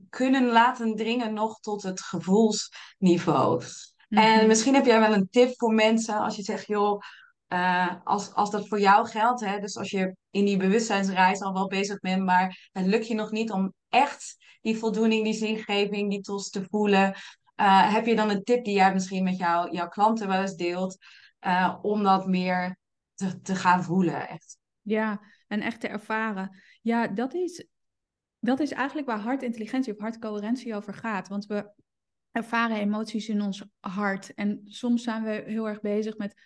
[0.09, 3.63] kunnen laten dringen nog tot het gevoelsniveau.
[4.09, 4.47] En mhm.
[4.47, 7.01] misschien heb jij wel een tip voor mensen als je zegt, joh,
[7.47, 11.53] uh, als, als dat voor jou geldt, hè, dus als je in die bewustzijnsreis al
[11.53, 16.09] wel bezig bent, maar het lukt je nog niet om echt die voldoening, die zingeving,
[16.09, 17.15] die tos te voelen,
[17.55, 20.55] uh, heb je dan een tip die jij misschien met jou, jouw klanten wel eens
[20.55, 20.97] deelt,
[21.41, 22.77] uh, om dat meer
[23.13, 24.27] te, te gaan voelen?
[24.27, 24.57] Echt?
[24.81, 25.21] Ja,
[25.53, 26.57] en echt te ervaren.
[26.81, 27.67] Ja, dat is,
[28.39, 31.27] dat is eigenlijk waar hartintelligentie of hartcoherentie over gaat.
[31.27, 31.71] Want we
[32.31, 34.33] ervaren emoties in ons hart.
[34.33, 36.41] En soms zijn we heel erg bezig met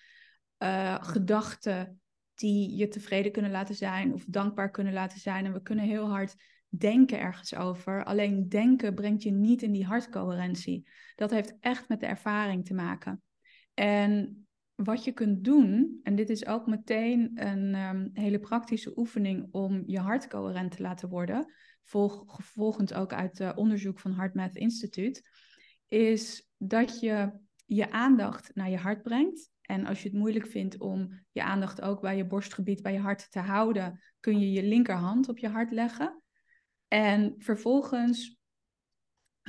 [0.64, 2.02] uh, gedachten
[2.34, 5.46] die je tevreden kunnen laten zijn of dankbaar kunnen laten zijn.
[5.46, 6.36] En we kunnen heel hard
[6.70, 8.04] denken ergens over.
[8.04, 10.90] Alleen denken brengt je niet in die hartcoherentie.
[11.16, 13.22] Dat heeft echt met de ervaring te maken.
[13.74, 14.47] En
[14.78, 19.84] wat je kunt doen, en dit is ook meteen een um, hele praktische oefening om
[19.86, 21.54] je hart coherent te laten worden,
[21.84, 25.22] volg, gevolgend ook uit uh, onderzoek van HeartMath Institute,
[25.88, 27.32] is dat je
[27.66, 29.52] je aandacht naar je hart brengt.
[29.62, 33.00] En als je het moeilijk vindt om je aandacht ook bij je borstgebied, bij je
[33.00, 36.22] hart te houden, kun je je linkerhand op je hart leggen.
[36.88, 38.37] En vervolgens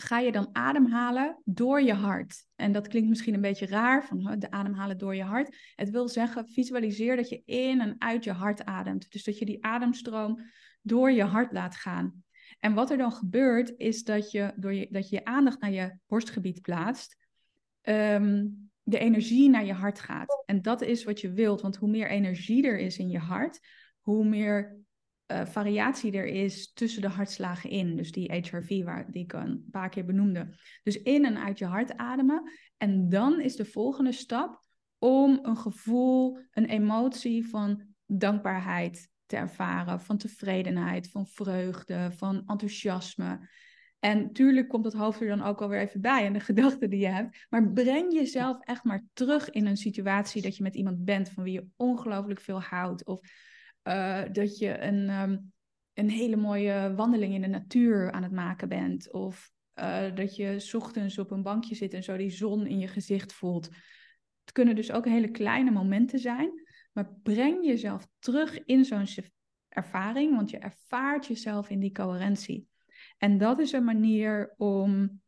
[0.00, 2.46] ga je dan ademhalen door je hart.
[2.56, 5.56] En dat klinkt misschien een beetje raar, van de ademhalen door je hart.
[5.74, 9.10] Het wil zeggen, visualiseer dat je in en uit je hart ademt.
[9.10, 10.40] Dus dat je die ademstroom
[10.82, 12.24] door je hart laat gaan.
[12.58, 15.98] En wat er dan gebeurt, is dat je, door je, dat je aandacht naar je
[16.06, 17.16] borstgebied plaatst,
[17.80, 18.46] ehm,
[18.82, 20.42] de energie naar je hart gaat.
[20.46, 23.60] En dat is wat je wilt, want hoe meer energie er is in je hart,
[24.00, 24.76] hoe meer
[25.32, 27.96] uh, variatie er is tussen de hartslagen in.
[27.96, 30.54] Dus die HRV waar, die ik een paar keer benoemde.
[30.82, 32.52] Dus in en uit je hart ademen.
[32.76, 34.66] En dan is de volgende stap
[34.98, 43.48] om een gevoel, een emotie van dankbaarheid te ervaren, van tevredenheid, van vreugde, van enthousiasme.
[43.98, 47.00] En tuurlijk komt het hoofd er dan ook alweer even bij en de gedachten die
[47.00, 47.46] je hebt.
[47.50, 51.44] Maar breng jezelf echt maar terug in een situatie dat je met iemand bent van
[51.44, 53.04] wie je ongelooflijk veel houdt.
[53.04, 53.20] Of
[53.84, 55.52] uh, dat je een, um,
[55.92, 59.12] een hele mooie wandeling in de natuur aan het maken bent.
[59.12, 62.88] Of uh, dat je ochtends op een bankje zit en zo die zon in je
[62.88, 63.68] gezicht voelt.
[64.44, 66.66] Het kunnen dus ook hele kleine momenten zijn.
[66.92, 69.06] Maar breng jezelf terug in zo'n
[69.68, 72.68] ervaring, want je ervaart jezelf in die coherentie.
[73.18, 75.20] En dat is een manier om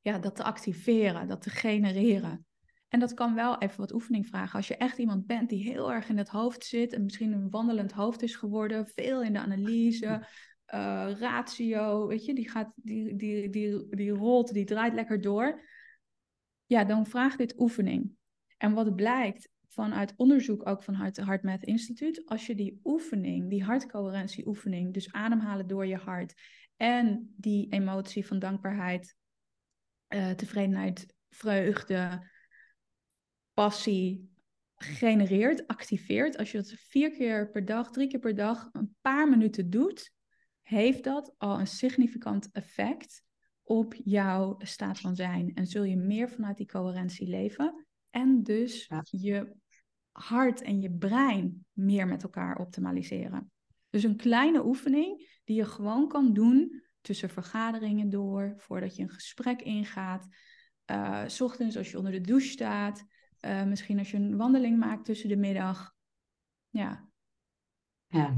[0.00, 2.46] ja, dat te activeren, dat te genereren.
[2.88, 4.56] En dat kan wel even wat oefening vragen.
[4.56, 7.50] Als je echt iemand bent die heel erg in het hoofd zit en misschien een
[7.50, 10.26] wandelend hoofd is geworden, veel in de analyse,
[10.74, 15.62] uh, ratio, weet je, die, gaat, die, die, die, die rolt, die draait lekker door.
[16.66, 18.12] Ja, dan vraag dit oefening.
[18.56, 23.64] En wat blijkt vanuit onderzoek ook van het HeartMath Instituut, als je die oefening, die
[23.64, 26.34] hartcoherentie oefening, dus ademhalen door je hart
[26.76, 29.16] en die emotie van dankbaarheid,
[30.08, 32.30] uh, tevredenheid, vreugde,
[33.56, 34.30] passie
[34.76, 39.28] genereert, activeert, als je dat vier keer per dag, drie keer per dag, een paar
[39.28, 40.12] minuten doet,
[40.62, 43.22] heeft dat al een significant effect
[43.62, 45.54] op jouw staat van zijn.
[45.54, 49.54] En zul je meer vanuit die coherentie leven en dus je
[50.12, 53.50] hart en je brein meer met elkaar optimaliseren.
[53.90, 59.10] Dus een kleine oefening die je gewoon kan doen tussen vergaderingen door, voordat je een
[59.10, 60.28] gesprek ingaat,
[60.90, 63.04] uh, s ochtends als je onder de douche staat,
[63.46, 65.94] uh, misschien als je een wandeling maakt tussen de middag.
[66.70, 67.08] Ja.
[68.06, 68.36] Ja,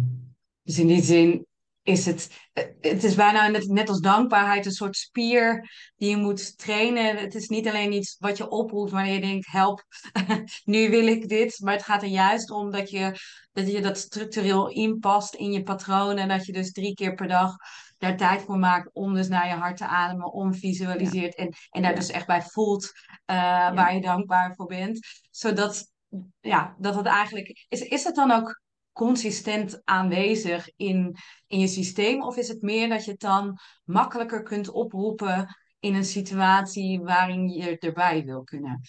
[0.62, 1.46] dus in die zin
[1.88, 2.48] is het,
[2.80, 7.16] het is bijna net, net als dankbaarheid een soort spier die je moet trainen.
[7.16, 9.84] Het is niet alleen iets wat je oproept wanneer je denkt, help,
[10.64, 11.61] nu wil ik dit.
[11.61, 13.16] Maar het gaat er juist om dat je
[13.52, 16.18] dat, je dat structureel inpast in je patronen.
[16.18, 17.56] En dat je dus drie keer per dag
[17.98, 21.82] daar tijd voor maakt om dus naar je hart te ademen, om visualiseert en, en
[21.82, 22.92] daar dus echt bij voelt
[23.31, 25.07] uh, waar je dankbaar voor bent.
[25.31, 25.93] Zodat
[26.41, 27.66] ja, dat het eigenlijk.
[27.68, 28.62] Is, is het dan ook
[28.93, 31.16] consistent aanwezig in,
[31.47, 32.22] in je systeem?
[32.22, 37.49] Of is het meer dat je het dan makkelijker kunt oproepen in een situatie waarin
[37.49, 38.81] je erbij wil kunnen?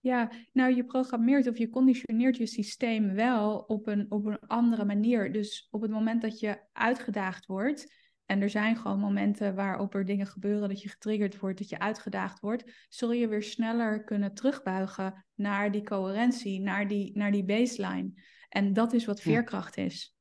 [0.00, 4.84] Ja, nou je programmeert of je conditioneert je systeem wel op een, op een andere
[4.84, 5.32] manier.
[5.32, 7.94] Dus op het moment dat je uitgedaagd wordt,
[8.28, 11.78] en er zijn gewoon momenten waarop er dingen gebeuren, dat je getriggerd wordt, dat je
[11.78, 17.44] uitgedaagd wordt, zul je weer sneller kunnen terugbuigen naar die coherentie, naar die, naar die
[17.44, 18.12] baseline.
[18.48, 20.16] En dat is wat veerkracht is.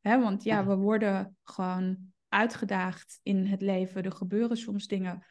[0.00, 1.98] Hè, want ja, we worden gewoon
[2.28, 4.02] uitgedaagd in het leven.
[4.02, 5.26] Er gebeuren soms dingen.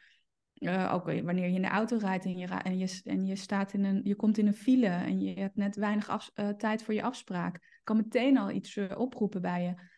[0.54, 3.72] Uh, ook wanneer je in de auto rijdt en je, en je, en je, staat
[3.72, 6.82] in een, je komt in een file en je hebt net weinig af, uh, tijd
[6.82, 7.80] voor je afspraak.
[7.84, 9.96] kan meteen al iets uh, oproepen bij je.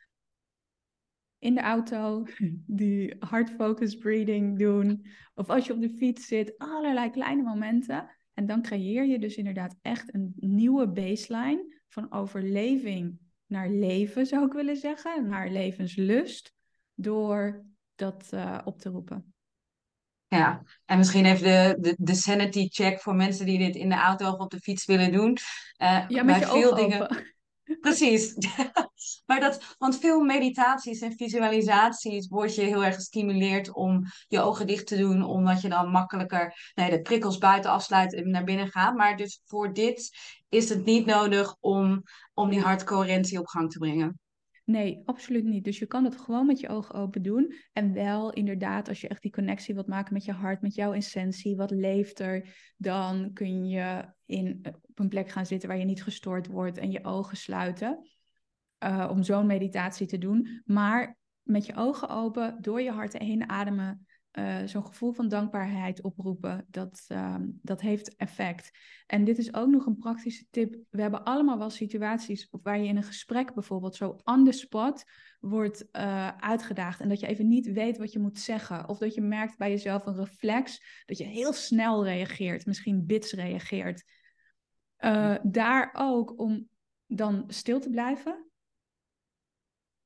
[1.40, 2.26] In de auto,
[2.66, 5.06] die hard focus breathing doen.
[5.34, 8.10] Of als je op de fiets zit, allerlei kleine momenten.
[8.34, 14.46] En dan creëer je dus inderdaad echt een nieuwe baseline van overleving naar leven, zou
[14.46, 16.54] ik willen zeggen, naar levenslust,
[16.94, 17.64] door
[17.94, 19.34] dat uh, op te roepen.
[20.28, 23.94] Ja, en misschien even de, de, de sanity check voor mensen die dit in de
[23.94, 25.36] auto of op de fiets willen doen.
[25.82, 27.02] Uh, ja, met je veel dingen.
[27.02, 27.34] Open.
[27.80, 28.34] Precies.
[29.26, 34.66] maar dat, want veel meditaties en visualisaties word je heel erg gestimuleerd om je ogen
[34.66, 38.68] dicht te doen, omdat je dan makkelijker nee, de prikkels buiten afsluit en naar binnen
[38.68, 38.96] gaat.
[38.96, 40.18] Maar dus voor dit
[40.48, 42.02] is het niet nodig om,
[42.34, 44.20] om die hartcoherentie op gang te brengen.
[44.70, 45.64] Nee, absoluut niet.
[45.64, 47.54] Dus je kan het gewoon met je ogen open doen.
[47.72, 50.92] En wel inderdaad, als je echt die connectie wilt maken met je hart, met jouw
[50.92, 55.84] essentie, wat leeft er, dan kun je in, op een plek gaan zitten waar je
[55.84, 58.08] niet gestoord wordt en je ogen sluiten.
[58.84, 60.62] Uh, om zo'n meditatie te doen.
[60.64, 66.02] Maar met je ogen open, door je hart heen ademen, uh, zo'n gevoel van dankbaarheid
[66.02, 68.70] oproepen, dat, uh, dat heeft effect.
[69.06, 70.76] En dit is ook nog een praktische tip.
[70.90, 75.04] We hebben allemaal wel situaties waar je in een gesprek bijvoorbeeld zo on the spot
[75.40, 78.88] wordt uh, uitgedaagd en dat je even niet weet wat je moet zeggen.
[78.88, 83.32] Of dat je merkt bij jezelf een reflex dat je heel snel reageert, misschien bits
[83.32, 84.04] reageert.
[84.98, 86.68] Uh, daar ook om
[87.06, 88.49] dan stil te blijven,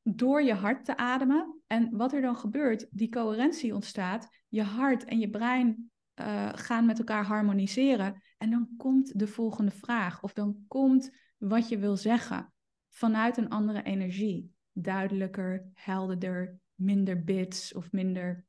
[0.05, 1.61] door je hart te ademen.
[1.67, 4.29] En wat er dan gebeurt, die coherentie ontstaat.
[4.49, 5.91] Je hart en je brein
[6.21, 8.23] uh, gaan met elkaar harmoniseren.
[8.39, 10.23] En dan komt de volgende vraag.
[10.23, 12.53] Of dan komt wat je wil zeggen.
[12.89, 14.53] Vanuit een andere energie.
[14.73, 18.45] Duidelijker, helderder, minder bits of minder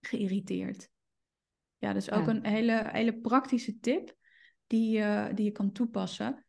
[0.00, 0.90] geïrriteerd.
[1.78, 4.16] Ja, dus ook een hele, hele praktische tip
[4.66, 6.44] die, uh, die je kan toepassen.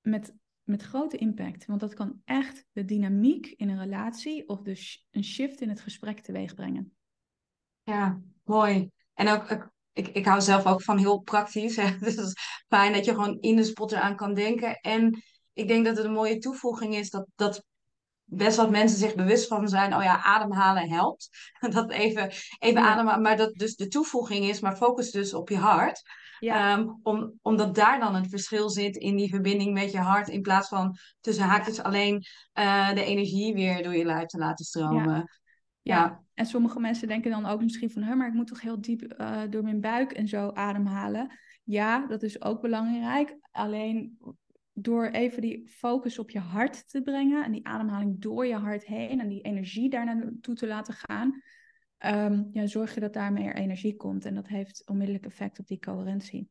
[0.00, 1.66] Met met grote impact.
[1.66, 5.80] Want dat kan echt de dynamiek in een relatie of dus een shift in het
[5.80, 6.96] gesprek teweeg brengen.
[7.82, 8.90] Ja, mooi.
[9.14, 11.76] En ook, ik, ik hou zelf ook van heel praktisch.
[11.76, 11.98] Hè?
[11.98, 14.80] Dus het is fijn dat je gewoon in de spot eraan kan denken.
[14.80, 17.64] En ik denk dat het een mooie toevoeging is dat, dat
[18.24, 19.94] best wat mensen zich bewust van zijn.
[19.94, 21.28] Oh ja, ademhalen helpt.
[21.70, 23.22] Dat even, even ademen.
[23.22, 26.02] Maar dat dus de toevoeging is, maar focus dus op je hart.
[26.38, 26.78] Ja.
[26.78, 30.28] Um, om, omdat daar dan het verschil zit in die verbinding met je hart.
[30.28, 32.24] In plaats van tussen haakjes alleen
[32.58, 35.14] uh, de energie weer door je lijf te laten stromen.
[35.82, 35.96] Ja.
[35.96, 36.22] ja.
[36.34, 38.16] en sommige mensen denken dan ook misschien van...
[38.16, 41.38] maar ik moet toch heel diep uh, door mijn buik en zo ademhalen.
[41.62, 43.36] Ja, dat is ook belangrijk.
[43.50, 44.18] Alleen
[44.72, 47.44] door even die focus op je hart te brengen...
[47.44, 49.20] en die ademhaling door je hart heen...
[49.20, 51.42] en die energie daar naartoe te laten gaan
[51.98, 54.24] um, ja, zorg je dat daar meer energie komt.
[54.24, 56.48] En dat heeft onmiddellijk effect op die coherentie.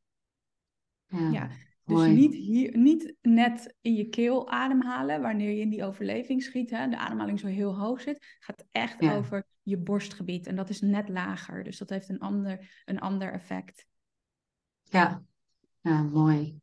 [1.08, 1.50] Ja, ja.
[1.86, 6.70] Dus niet, hier, niet net in je keel ademhalen wanneer je in die overleving schiet.
[6.70, 8.16] Hè, de ademhaling zo heel hoog zit.
[8.16, 10.48] Het gaat echt over je borstgebied.
[10.48, 11.64] En dat is net lager.
[11.64, 13.86] Dus dat heeft een ander, een ander effect.
[14.84, 15.24] Ja,
[15.82, 16.62] ja mooi.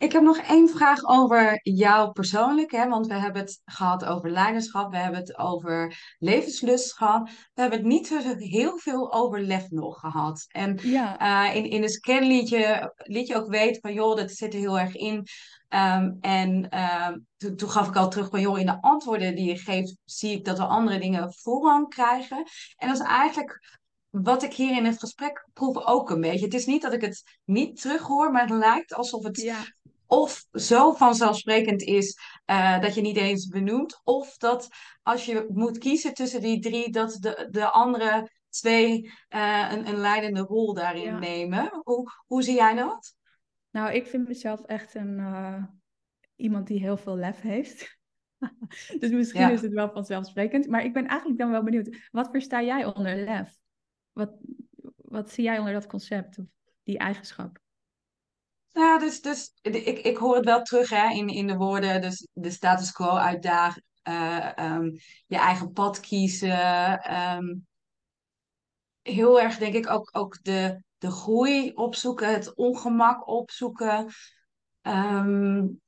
[0.00, 2.88] Ik heb nog één vraag over jou persoonlijk, hè?
[2.88, 7.30] want we hebben het gehad over leiderschap, we hebben het over levenslust gehad.
[7.54, 10.44] We hebben het niet zo heel veel over lef nog gehad.
[10.48, 11.48] En ja.
[11.48, 14.78] uh, in, in de scan liet je, ook weten van, joh, dat zit er heel
[14.78, 15.26] erg in.
[15.68, 17.08] Um, en uh,
[17.56, 20.44] toen gaf ik al terug van, joh, in de antwoorden die je geeft, zie ik
[20.44, 22.44] dat er andere dingen voorrang krijgen.
[22.76, 23.78] En dat is eigenlijk
[24.10, 26.44] wat ik hier in het gesprek proef ook een beetje.
[26.44, 29.64] Het is niet dat ik het niet terughoor, maar het lijkt alsof het ja
[30.10, 34.00] of zo vanzelfsprekend is uh, dat je niet eens benoemt.
[34.04, 34.68] Of dat
[35.02, 39.96] als je moet kiezen tussen die drie, dat de, de andere twee uh, een, een
[39.96, 41.80] leidende rol daarin nemen.
[41.82, 43.14] Hoe, hoe zie jij dat?
[43.70, 45.64] Nou, ik vind mezelf echt een, uh,
[46.36, 47.98] iemand die heel veel lef heeft.
[49.00, 50.66] dus misschien is het wel vanzelfsprekend.
[50.66, 53.58] Maar ik ben eigenlijk dan wel benieuwd, wat versta jij onder lef?
[54.12, 54.32] Wat,
[54.96, 56.46] wat zie jij onder dat concept, of
[56.82, 57.60] die eigenschap?
[58.72, 62.00] Ja, dus, dus ik, ik hoor het wel terug hè, in, in de woorden.
[62.00, 67.14] Dus de status quo uitdagen, uh, um, je eigen pad kiezen.
[67.36, 67.66] Um,
[69.02, 74.12] heel erg denk ik ook, ook de, de groei opzoeken, het ongemak opzoeken.
[74.82, 75.80] Um,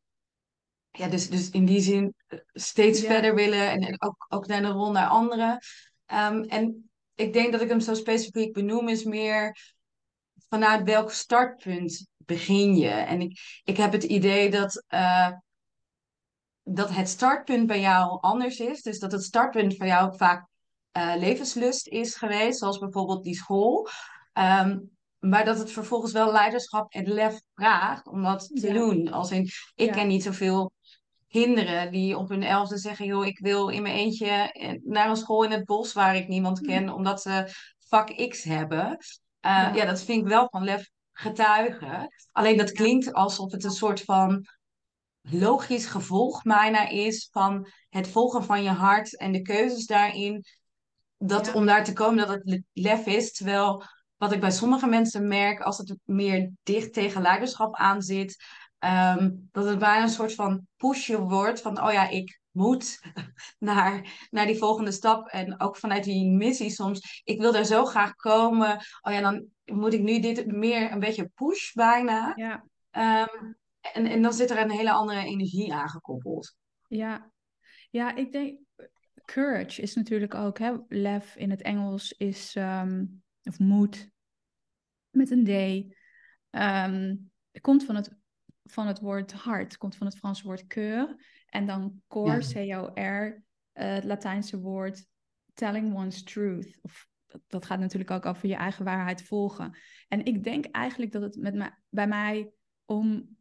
[0.90, 4.62] ja, dus, dus in die zin eh, steeds verder willen en, en, ook, ook naar
[4.62, 5.58] de rol naar anderen.
[6.06, 9.74] en ik denk dat ik hem zo specifiek benoem is meer
[10.48, 12.88] vanuit welk startpunt begin je?
[12.88, 15.30] En ik, ik heb het idee dat, uh,
[16.62, 18.82] dat het startpunt bij jou anders is.
[18.82, 20.48] Dus dat het startpunt van jou vaak
[20.96, 23.88] uh, levenslust is geweest, zoals bijvoorbeeld die school.
[24.34, 29.12] Um, maar dat het vervolgens wel leiderschap en lef vraagt om dat te doen.
[29.12, 30.72] Als in, ik ken niet zoveel
[31.28, 35.16] kinderen die op hun elfde zeggen: joh, ik wil in mijn eentje eh, naar een
[35.16, 36.64] school in het bos waar ik niemand hm.
[36.64, 37.48] ken, omdat ze
[37.78, 38.86] vak X hebben.
[38.86, 38.96] Uh,
[39.40, 39.74] ja.
[39.74, 39.84] ja.
[39.84, 40.90] dat vind ik wel van lef
[41.22, 42.08] getuigen.
[42.32, 44.46] Alleen dat klinkt alsof het een soort van
[45.20, 50.44] logisch gevolg bijna is van het volgen van je hart en de keuzes daarin.
[51.16, 53.32] Dat om daar te komen dat het lef is.
[53.32, 53.84] Terwijl
[54.16, 58.44] wat ik bij sommige mensen merk, als het meer dicht tegen leiderschap aan zit,
[58.78, 63.00] ehm, dat het bijna een soort van pushje wordt van, oh ja, ik moet
[63.58, 65.28] naar, naar die volgende stap.
[65.28, 68.76] En ook vanuit die missie soms, ik wil daar zo graag komen.
[69.00, 72.32] Oh ja, dan moet ik nu dit meer een beetje push bijna.
[72.34, 72.64] Ja.
[72.90, 76.56] Ehm, en, en dan zit er een hele andere energie aangekoppeld.
[76.88, 77.30] Ja,
[77.90, 78.58] ja ik denk,
[79.24, 83.04] courage is natuurlijk ook, hè, lef in het Engels is, ehm,
[83.42, 84.10] of moed,
[85.10, 85.94] met een D.
[86.50, 87.30] Um,
[87.60, 88.10] komt van het,
[88.64, 91.14] van het woord hart, komt van het Franse woord cœur.
[91.52, 93.34] En dan core, C-O-R, uh,
[93.72, 95.06] het Latijnse woord
[95.54, 96.78] telling one's truth.
[96.82, 97.08] Of,
[97.46, 99.76] dat gaat natuurlijk ook over je eigen waarheid volgen.
[100.08, 102.52] En ik denk eigenlijk dat het met me, bij mij
[102.84, 103.36] om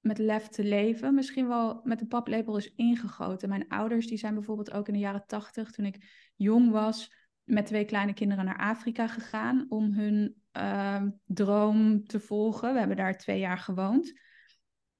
[0.00, 3.48] met lef te leven, misschien wel met de paplepel is ingegoten.
[3.48, 7.66] Mijn ouders die zijn bijvoorbeeld ook in de jaren tachtig, toen ik jong was, met
[7.66, 12.72] twee kleine kinderen naar Afrika gegaan om hun uh, droom te volgen.
[12.72, 14.12] We hebben daar twee jaar gewoond.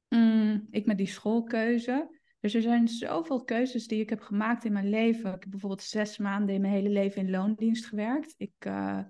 [0.08, 2.17] Mm, ik met die schoolkeuze.
[2.48, 5.34] Dus er zijn zoveel keuzes die ik heb gemaakt in mijn leven.
[5.34, 8.34] Ik heb bijvoorbeeld zes maanden in mijn hele leven in loondienst gewerkt.
[8.36, 9.00] Ik uh,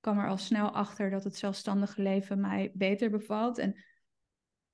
[0.00, 3.58] kwam er al snel achter dat het zelfstandige leven mij beter bevalt.
[3.58, 3.84] En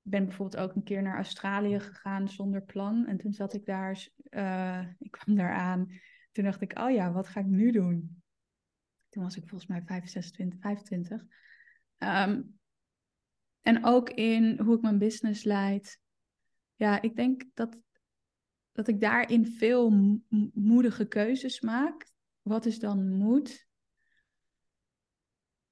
[0.01, 3.07] ben bijvoorbeeld ook een keer naar Australië gegaan zonder plan.
[3.07, 5.87] En toen zat ik daar, uh, ik kwam daar aan.
[6.31, 8.23] Toen dacht ik, oh ja, wat ga ik nu doen?
[9.09, 11.23] Toen was ik volgens mij 25, 25.
[11.97, 12.59] Um,
[13.61, 15.99] en ook in hoe ik mijn business leid.
[16.75, 17.77] Ja, ik denk dat,
[18.73, 19.93] dat ik daarin veel
[20.53, 22.11] moedige keuzes maak.
[22.41, 23.67] Wat is dan moed?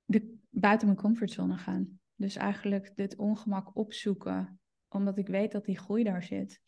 [0.06, 2.00] De, buiten mijn comfortzone gaan.
[2.16, 6.62] Dus eigenlijk dit ongemak opzoeken, omdat ik weet dat die groei daar zit.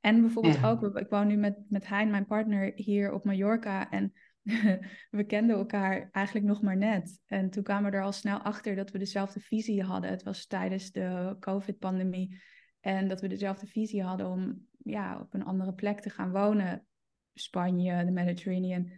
[0.00, 3.90] En bijvoorbeeld ook, ik woon nu met, met Hein, mijn partner, hier op Mallorca.
[3.90, 4.12] En
[5.18, 7.20] we kenden elkaar eigenlijk nog maar net.
[7.26, 10.10] En toen kwamen we er al snel achter dat we dezelfde visie hadden.
[10.10, 12.40] Het was tijdens de COVID-pandemie.
[12.80, 16.86] En dat we dezelfde visie hadden om ja, op een andere plek te gaan wonen.
[17.34, 18.92] Spanje, de Mediterranean.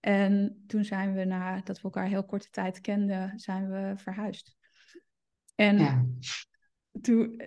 [0.00, 4.56] En toen zijn we, nadat we elkaar heel korte tijd kenden, zijn we verhuisd.
[5.54, 6.06] En ja.
[7.00, 7.42] toen,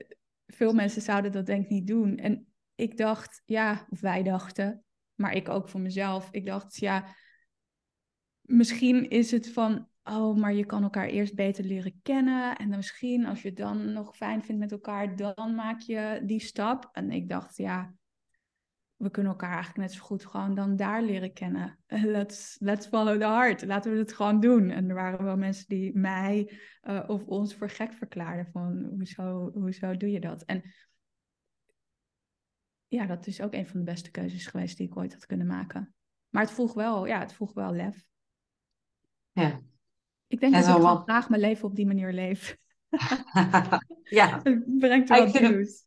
[0.48, 2.18] veel mensen zouden dat denk ik niet doen.
[2.18, 4.84] En ik dacht, ja, of wij dachten,
[5.16, 6.28] maar ik ook voor mezelf.
[6.32, 7.16] Ik dacht, ja,
[8.42, 12.56] misschien is het van, oh, maar je kan elkaar eerst beter leren kennen.
[12.56, 16.22] En dan misschien, als je het dan nog fijn vindt met elkaar, dan maak je
[16.26, 16.90] die stap.
[16.92, 17.94] En ik dacht, ja,
[18.96, 21.80] we kunnen elkaar eigenlijk net zo goed gewoon dan daar leren kennen.
[22.18, 23.66] Let's, let's follow the heart.
[23.66, 24.70] Laten we het gewoon doen.
[24.70, 28.48] En er waren wel mensen die mij uh, of ons voor gek verklaarden.
[28.52, 30.44] Van, hoezo, hoezo doe je dat?
[30.44, 30.64] En
[32.88, 35.48] ja, dat is ook een van de beste keuzes geweest die ik ooit had kunnen
[35.48, 35.94] maken.
[36.30, 38.06] Maar het vroeg wel, ja, het vroeg wel lef.
[39.32, 39.62] Ja.
[40.36, 42.58] Ik denk dat ik graag mijn leven op die manier leef.
[44.20, 44.40] ja.
[44.44, 45.86] Het brengt wel nieuws.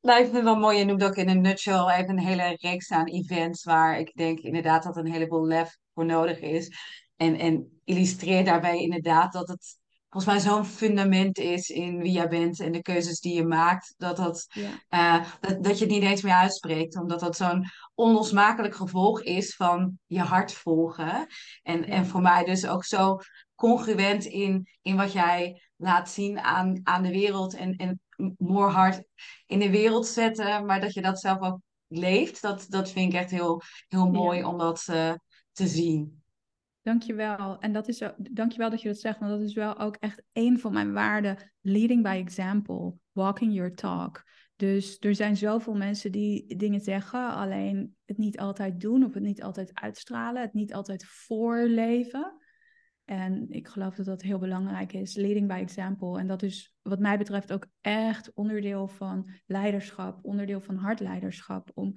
[0.00, 0.78] Nou, ik vind het wel mooi.
[0.78, 4.38] Je noemt ook in een nutshell even een hele reeks aan events waar ik denk
[4.38, 6.76] inderdaad dat een heleboel lef voor nodig is.
[7.16, 9.78] En, en illustreer daarbij inderdaad dat het
[10.14, 13.94] volgens mij zo'n fundament is in wie jij bent en de keuzes die je maakt,
[13.96, 14.46] dat, dat,
[14.90, 19.56] uh, dat, dat je het niet eens meer uitspreekt, omdat dat zo'n onlosmakelijk gevolg is
[19.56, 21.26] van je hart volgen.
[21.62, 23.18] En, en voor mij dus ook zo
[23.54, 28.00] congruent in, in wat jij laat zien aan, aan de wereld en, en
[28.36, 29.04] more hard
[29.46, 33.18] in de wereld zetten, maar dat je dat zelf ook leeft, dat, dat vind ik
[33.18, 35.12] echt heel, heel mooi om dat uh,
[35.52, 36.23] te zien.
[36.84, 37.58] Dankjewel.
[37.58, 40.58] En dat is, dankjewel dat je dat zegt, want dat is wel ook echt een
[40.58, 41.52] van mijn waarden.
[41.60, 44.24] Leading by example, walking your talk.
[44.56, 49.22] Dus er zijn zoveel mensen die dingen zeggen, alleen het niet altijd doen of het
[49.22, 52.38] niet altijd uitstralen, het niet altijd voorleven.
[53.04, 56.18] En ik geloof dat dat heel belangrijk is, leading by example.
[56.18, 61.94] En dat is wat mij betreft ook echt onderdeel van leiderschap, onderdeel van hartleiderschap, om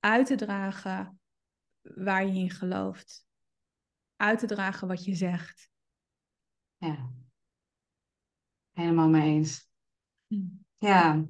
[0.00, 1.18] uit te dragen
[1.82, 3.23] waar je in gelooft
[4.16, 5.68] uit te dragen wat je zegt.
[6.76, 7.10] Ja,
[8.72, 9.68] helemaal mee eens.
[10.26, 10.40] Hm.
[10.78, 11.24] Ja.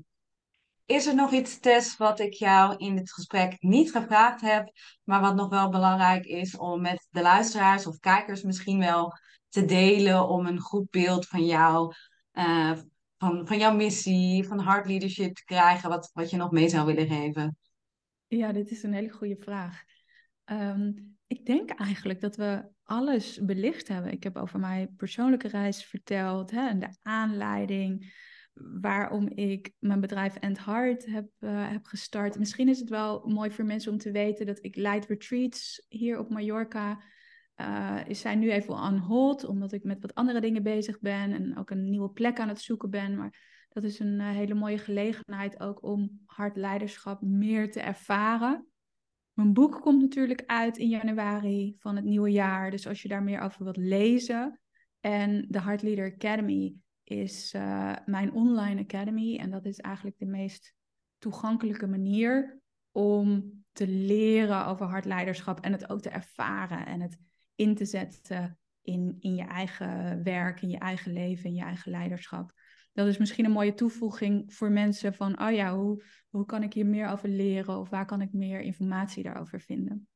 [0.86, 4.72] Is er nog iets, Tess, wat ik jou in dit gesprek niet gevraagd heb,
[5.04, 9.12] maar wat nog wel belangrijk is om met de luisteraars of kijkers misschien wel
[9.48, 11.94] te delen om een goed beeld van jou,
[12.32, 12.78] uh,
[13.16, 16.86] van, van jouw missie, van hard leadership te krijgen, wat, wat je nog mee zou
[16.86, 17.56] willen geven?
[18.26, 19.82] Ja, dit is een hele goede vraag.
[20.44, 20.92] Ehm,
[21.26, 24.12] ik denk eigenlijk dat we alles belicht hebben.
[24.12, 28.12] Ik heb over mijn persoonlijke reis verteld hè, en de aanleiding
[28.54, 32.38] waarom ik mijn bedrijf End Heart heb, uh, heb gestart.
[32.38, 36.18] Misschien is het wel mooi voor mensen om te weten dat ik leid retreats hier
[36.18, 37.02] op Mallorca.
[37.56, 41.58] Uh, zijn nu even on hold, omdat ik met wat andere dingen bezig ben en
[41.58, 43.16] ook een nieuwe plek aan het zoeken ben.
[43.16, 48.66] Maar dat is een uh, hele mooie gelegenheid ook om hard leiderschap meer te ervaren.
[49.34, 52.70] Mijn boek komt natuurlijk uit in januari van het nieuwe jaar.
[52.70, 54.60] Dus als je daar meer over wilt lezen.
[55.00, 56.74] En de Heart Leader Academy
[57.04, 59.36] is uh, mijn online academy.
[59.36, 60.74] En dat is eigenlijk de meest
[61.18, 62.60] toegankelijke manier
[62.92, 67.18] om te leren over hartleiderschap en het ook te ervaren en het
[67.54, 71.90] in te zetten in, in je eigen werk, in je eigen leven, in je eigen
[71.90, 72.52] leiderschap
[72.94, 76.72] dat is misschien een mooie toevoeging voor mensen van, oh ja, hoe, hoe kan ik
[76.72, 80.08] hier meer over leren of waar kan ik meer informatie daarover vinden?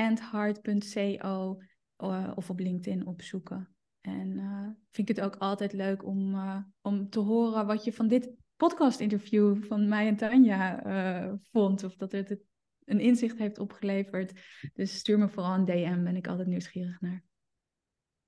[1.98, 3.71] uh, of op LinkedIn opzoeken.
[4.02, 7.92] En uh, vind ik het ook altijd leuk om, uh, om te horen wat je
[7.92, 11.84] van dit podcast-interview van mij en Tanja uh, vond.
[11.84, 12.38] Of dat het
[12.84, 14.32] een inzicht heeft opgeleverd.
[14.74, 17.22] Dus stuur me vooral een DM, ben ik altijd nieuwsgierig naar.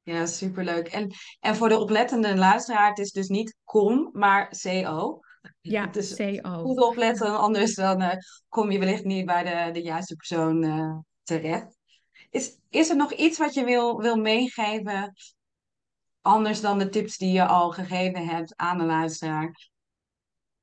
[0.03, 0.89] Ja, superleuk.
[0.89, 1.11] En,
[1.41, 5.21] en voor de oplettende luisteraar, het is dus niet com, maar co.
[5.61, 6.63] Ja, dus co.
[6.63, 8.03] Goed opletten, anders dan
[8.49, 11.77] kom je wellicht niet bij de, de juiste persoon terecht.
[12.31, 15.13] Is, is er nog iets wat je wil, wil meegeven
[16.25, 19.71] anders dan de tips die je al gegeven hebt aan de luisteraar?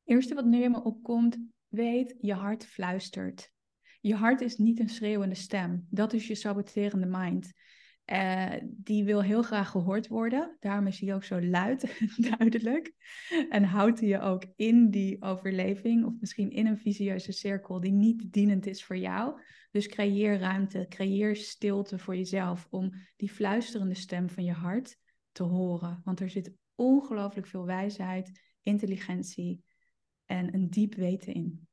[0.03, 1.37] Eerste wat nu in me opkomt,
[1.67, 3.51] weet, je hart fluistert.
[3.99, 5.87] Je hart is niet een schreeuwende stem.
[5.89, 7.51] Dat is je saboterende mind.
[8.05, 10.57] Uh, die wil heel graag gehoord worden.
[10.59, 12.01] Daarom is hij ook zo luid,
[12.37, 12.93] duidelijk.
[13.49, 17.91] En houdt hij je ook in die overleving, of misschien in een visieuze cirkel die
[17.91, 19.41] niet dienend is voor jou.
[19.71, 24.99] Dus creëer ruimte, creëer stilte voor jezelf om die fluisterende stem van je hart
[25.31, 26.01] te horen.
[26.03, 29.63] Want er zit ongelooflijk veel wijsheid, intelligentie
[30.25, 31.67] en een diep weten in.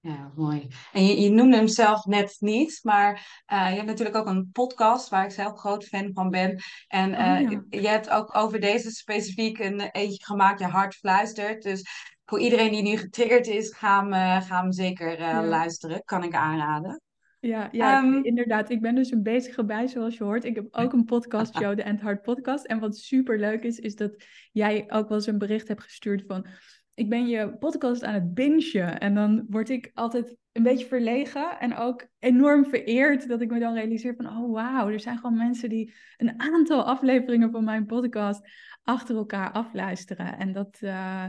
[0.00, 0.68] Ja, mooi.
[0.92, 4.50] En je, je noemde hem zelf net niet, maar uh, je hebt natuurlijk ook een
[4.52, 6.60] podcast waar ik zelf groot fan van ben.
[6.88, 11.62] En uh, je hebt ook over deze specifiek een eentje gemaakt, Je hart fluistert.
[11.62, 11.88] Dus
[12.24, 16.02] voor iedereen die nu getriggerd is, ga hem, uh, ga hem zeker luisteren.
[16.04, 17.00] Kan ik aanraden.
[17.46, 18.70] Ja, ja ehm, inderdaad.
[18.70, 20.44] Ik ben dus een bezige bij, zoals je hoort.
[20.44, 22.64] Ik heb ook een podcast show, de End Heart Podcast.
[22.64, 26.24] En wat super leuk is, is dat jij ook wel eens een bericht hebt gestuurd
[26.26, 26.46] van...
[26.94, 28.98] Ik ben je podcast aan het bingen.
[28.98, 33.58] En dan word ik altijd een beetje verlegen en ook enorm vereerd dat ik me
[33.58, 34.26] dan realiseer van...
[34.26, 38.48] Oh, wauw, er zijn gewoon mensen die een aantal afleveringen van mijn podcast
[38.82, 40.38] achter elkaar afluisteren.
[40.38, 41.24] En dat, uh,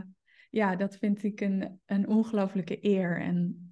[0.50, 3.22] ja, dat vind ik een, een ongelofelijke eer.
[3.22, 3.67] En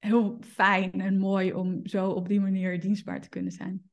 [0.00, 3.90] heel fijn en mooi om zo op die manier dienstbaar te kunnen zijn.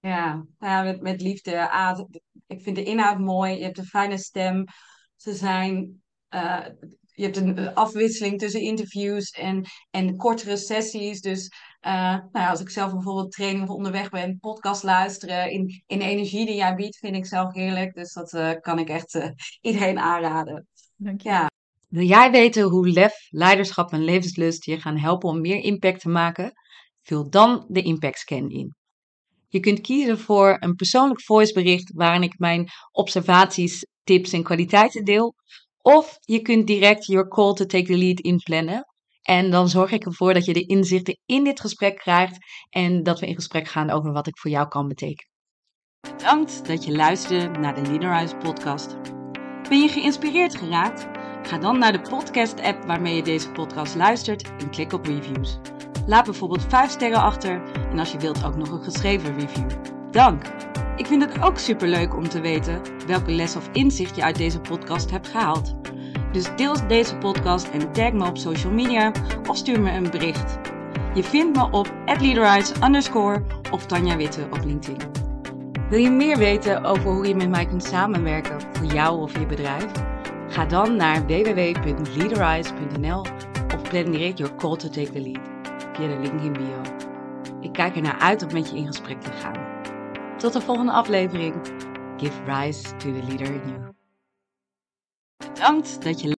[0.00, 1.70] Ja, ja met, met liefde.
[1.70, 2.00] Ah,
[2.46, 3.56] ik vind de inhoud mooi.
[3.56, 4.64] Je hebt een fijne stem.
[5.16, 6.02] Ze zijn.
[6.30, 6.66] Uh,
[7.14, 11.20] je hebt een afwisseling tussen interviews en, en kortere sessies.
[11.20, 11.50] Dus
[11.86, 15.50] Uh, nou ja, als ik zelf bijvoorbeeld training of onderweg ben, podcast luisteren.
[15.50, 17.94] In, in de energie die jij biedt, vind ik zelf heerlijk.
[17.94, 20.66] Dus dat uh, kan ik echt iedereen aanraden.
[20.96, 21.28] Dank je.
[21.28, 21.50] Ja.
[21.92, 26.08] Wil jij weten hoe lef, leiderschap en levenslust je gaan helpen om meer impact te
[26.08, 26.52] maken?
[27.02, 28.74] Vul dan de Impact Scan in.
[29.48, 35.34] Je kunt kiezen voor een persoonlijk voicebericht waarin ik mijn observaties, tips en kwaliteiten deel.
[35.82, 38.84] Of je kunt direct your call to take the lead inplannen.
[39.22, 42.36] En dan zorg ik ervoor dat je de inzichten in dit gesprek krijgt
[42.68, 45.30] en dat we in gesprek gaan over wat ik voor jou kan betekenen.
[46.00, 48.96] Bedankt dat je luisterde naar de Leaderize podcast.
[49.68, 51.21] Ben je geïnspireerd geraakt?
[51.42, 55.58] Ga dan naar de podcast-app waarmee je deze podcast luistert en klik op reviews.
[56.06, 59.70] Laat bijvoorbeeld 5 sterren achter en als je wilt ook nog een geschreven review.
[60.10, 60.42] Dank!
[60.96, 64.60] Ik vind het ook superleuk om te weten welke les of inzicht je uit deze
[64.60, 65.74] podcast hebt gehaald.
[66.32, 69.12] Dus deel deze podcast en tag me op social media
[69.48, 70.58] of stuur me een bericht.
[71.14, 71.92] Je vindt me op
[72.82, 74.98] underscore of Tanja Witte op LinkedIn.
[75.88, 79.46] Wil je meer weten over hoe je met mij kunt samenwerken voor jou of je
[79.46, 79.90] bedrijf?
[80.52, 83.20] Ga dan naar www.leaderize.nl
[83.74, 85.40] of plan direct your call to take the lead
[85.92, 86.80] via de link in bio.
[87.60, 89.82] Ik kijk er naar uit om met je in gesprek te gaan.
[90.38, 91.54] Tot de volgende aflevering.
[92.16, 93.92] Give rise to the leader in you.
[95.36, 96.28] Bedankt dat je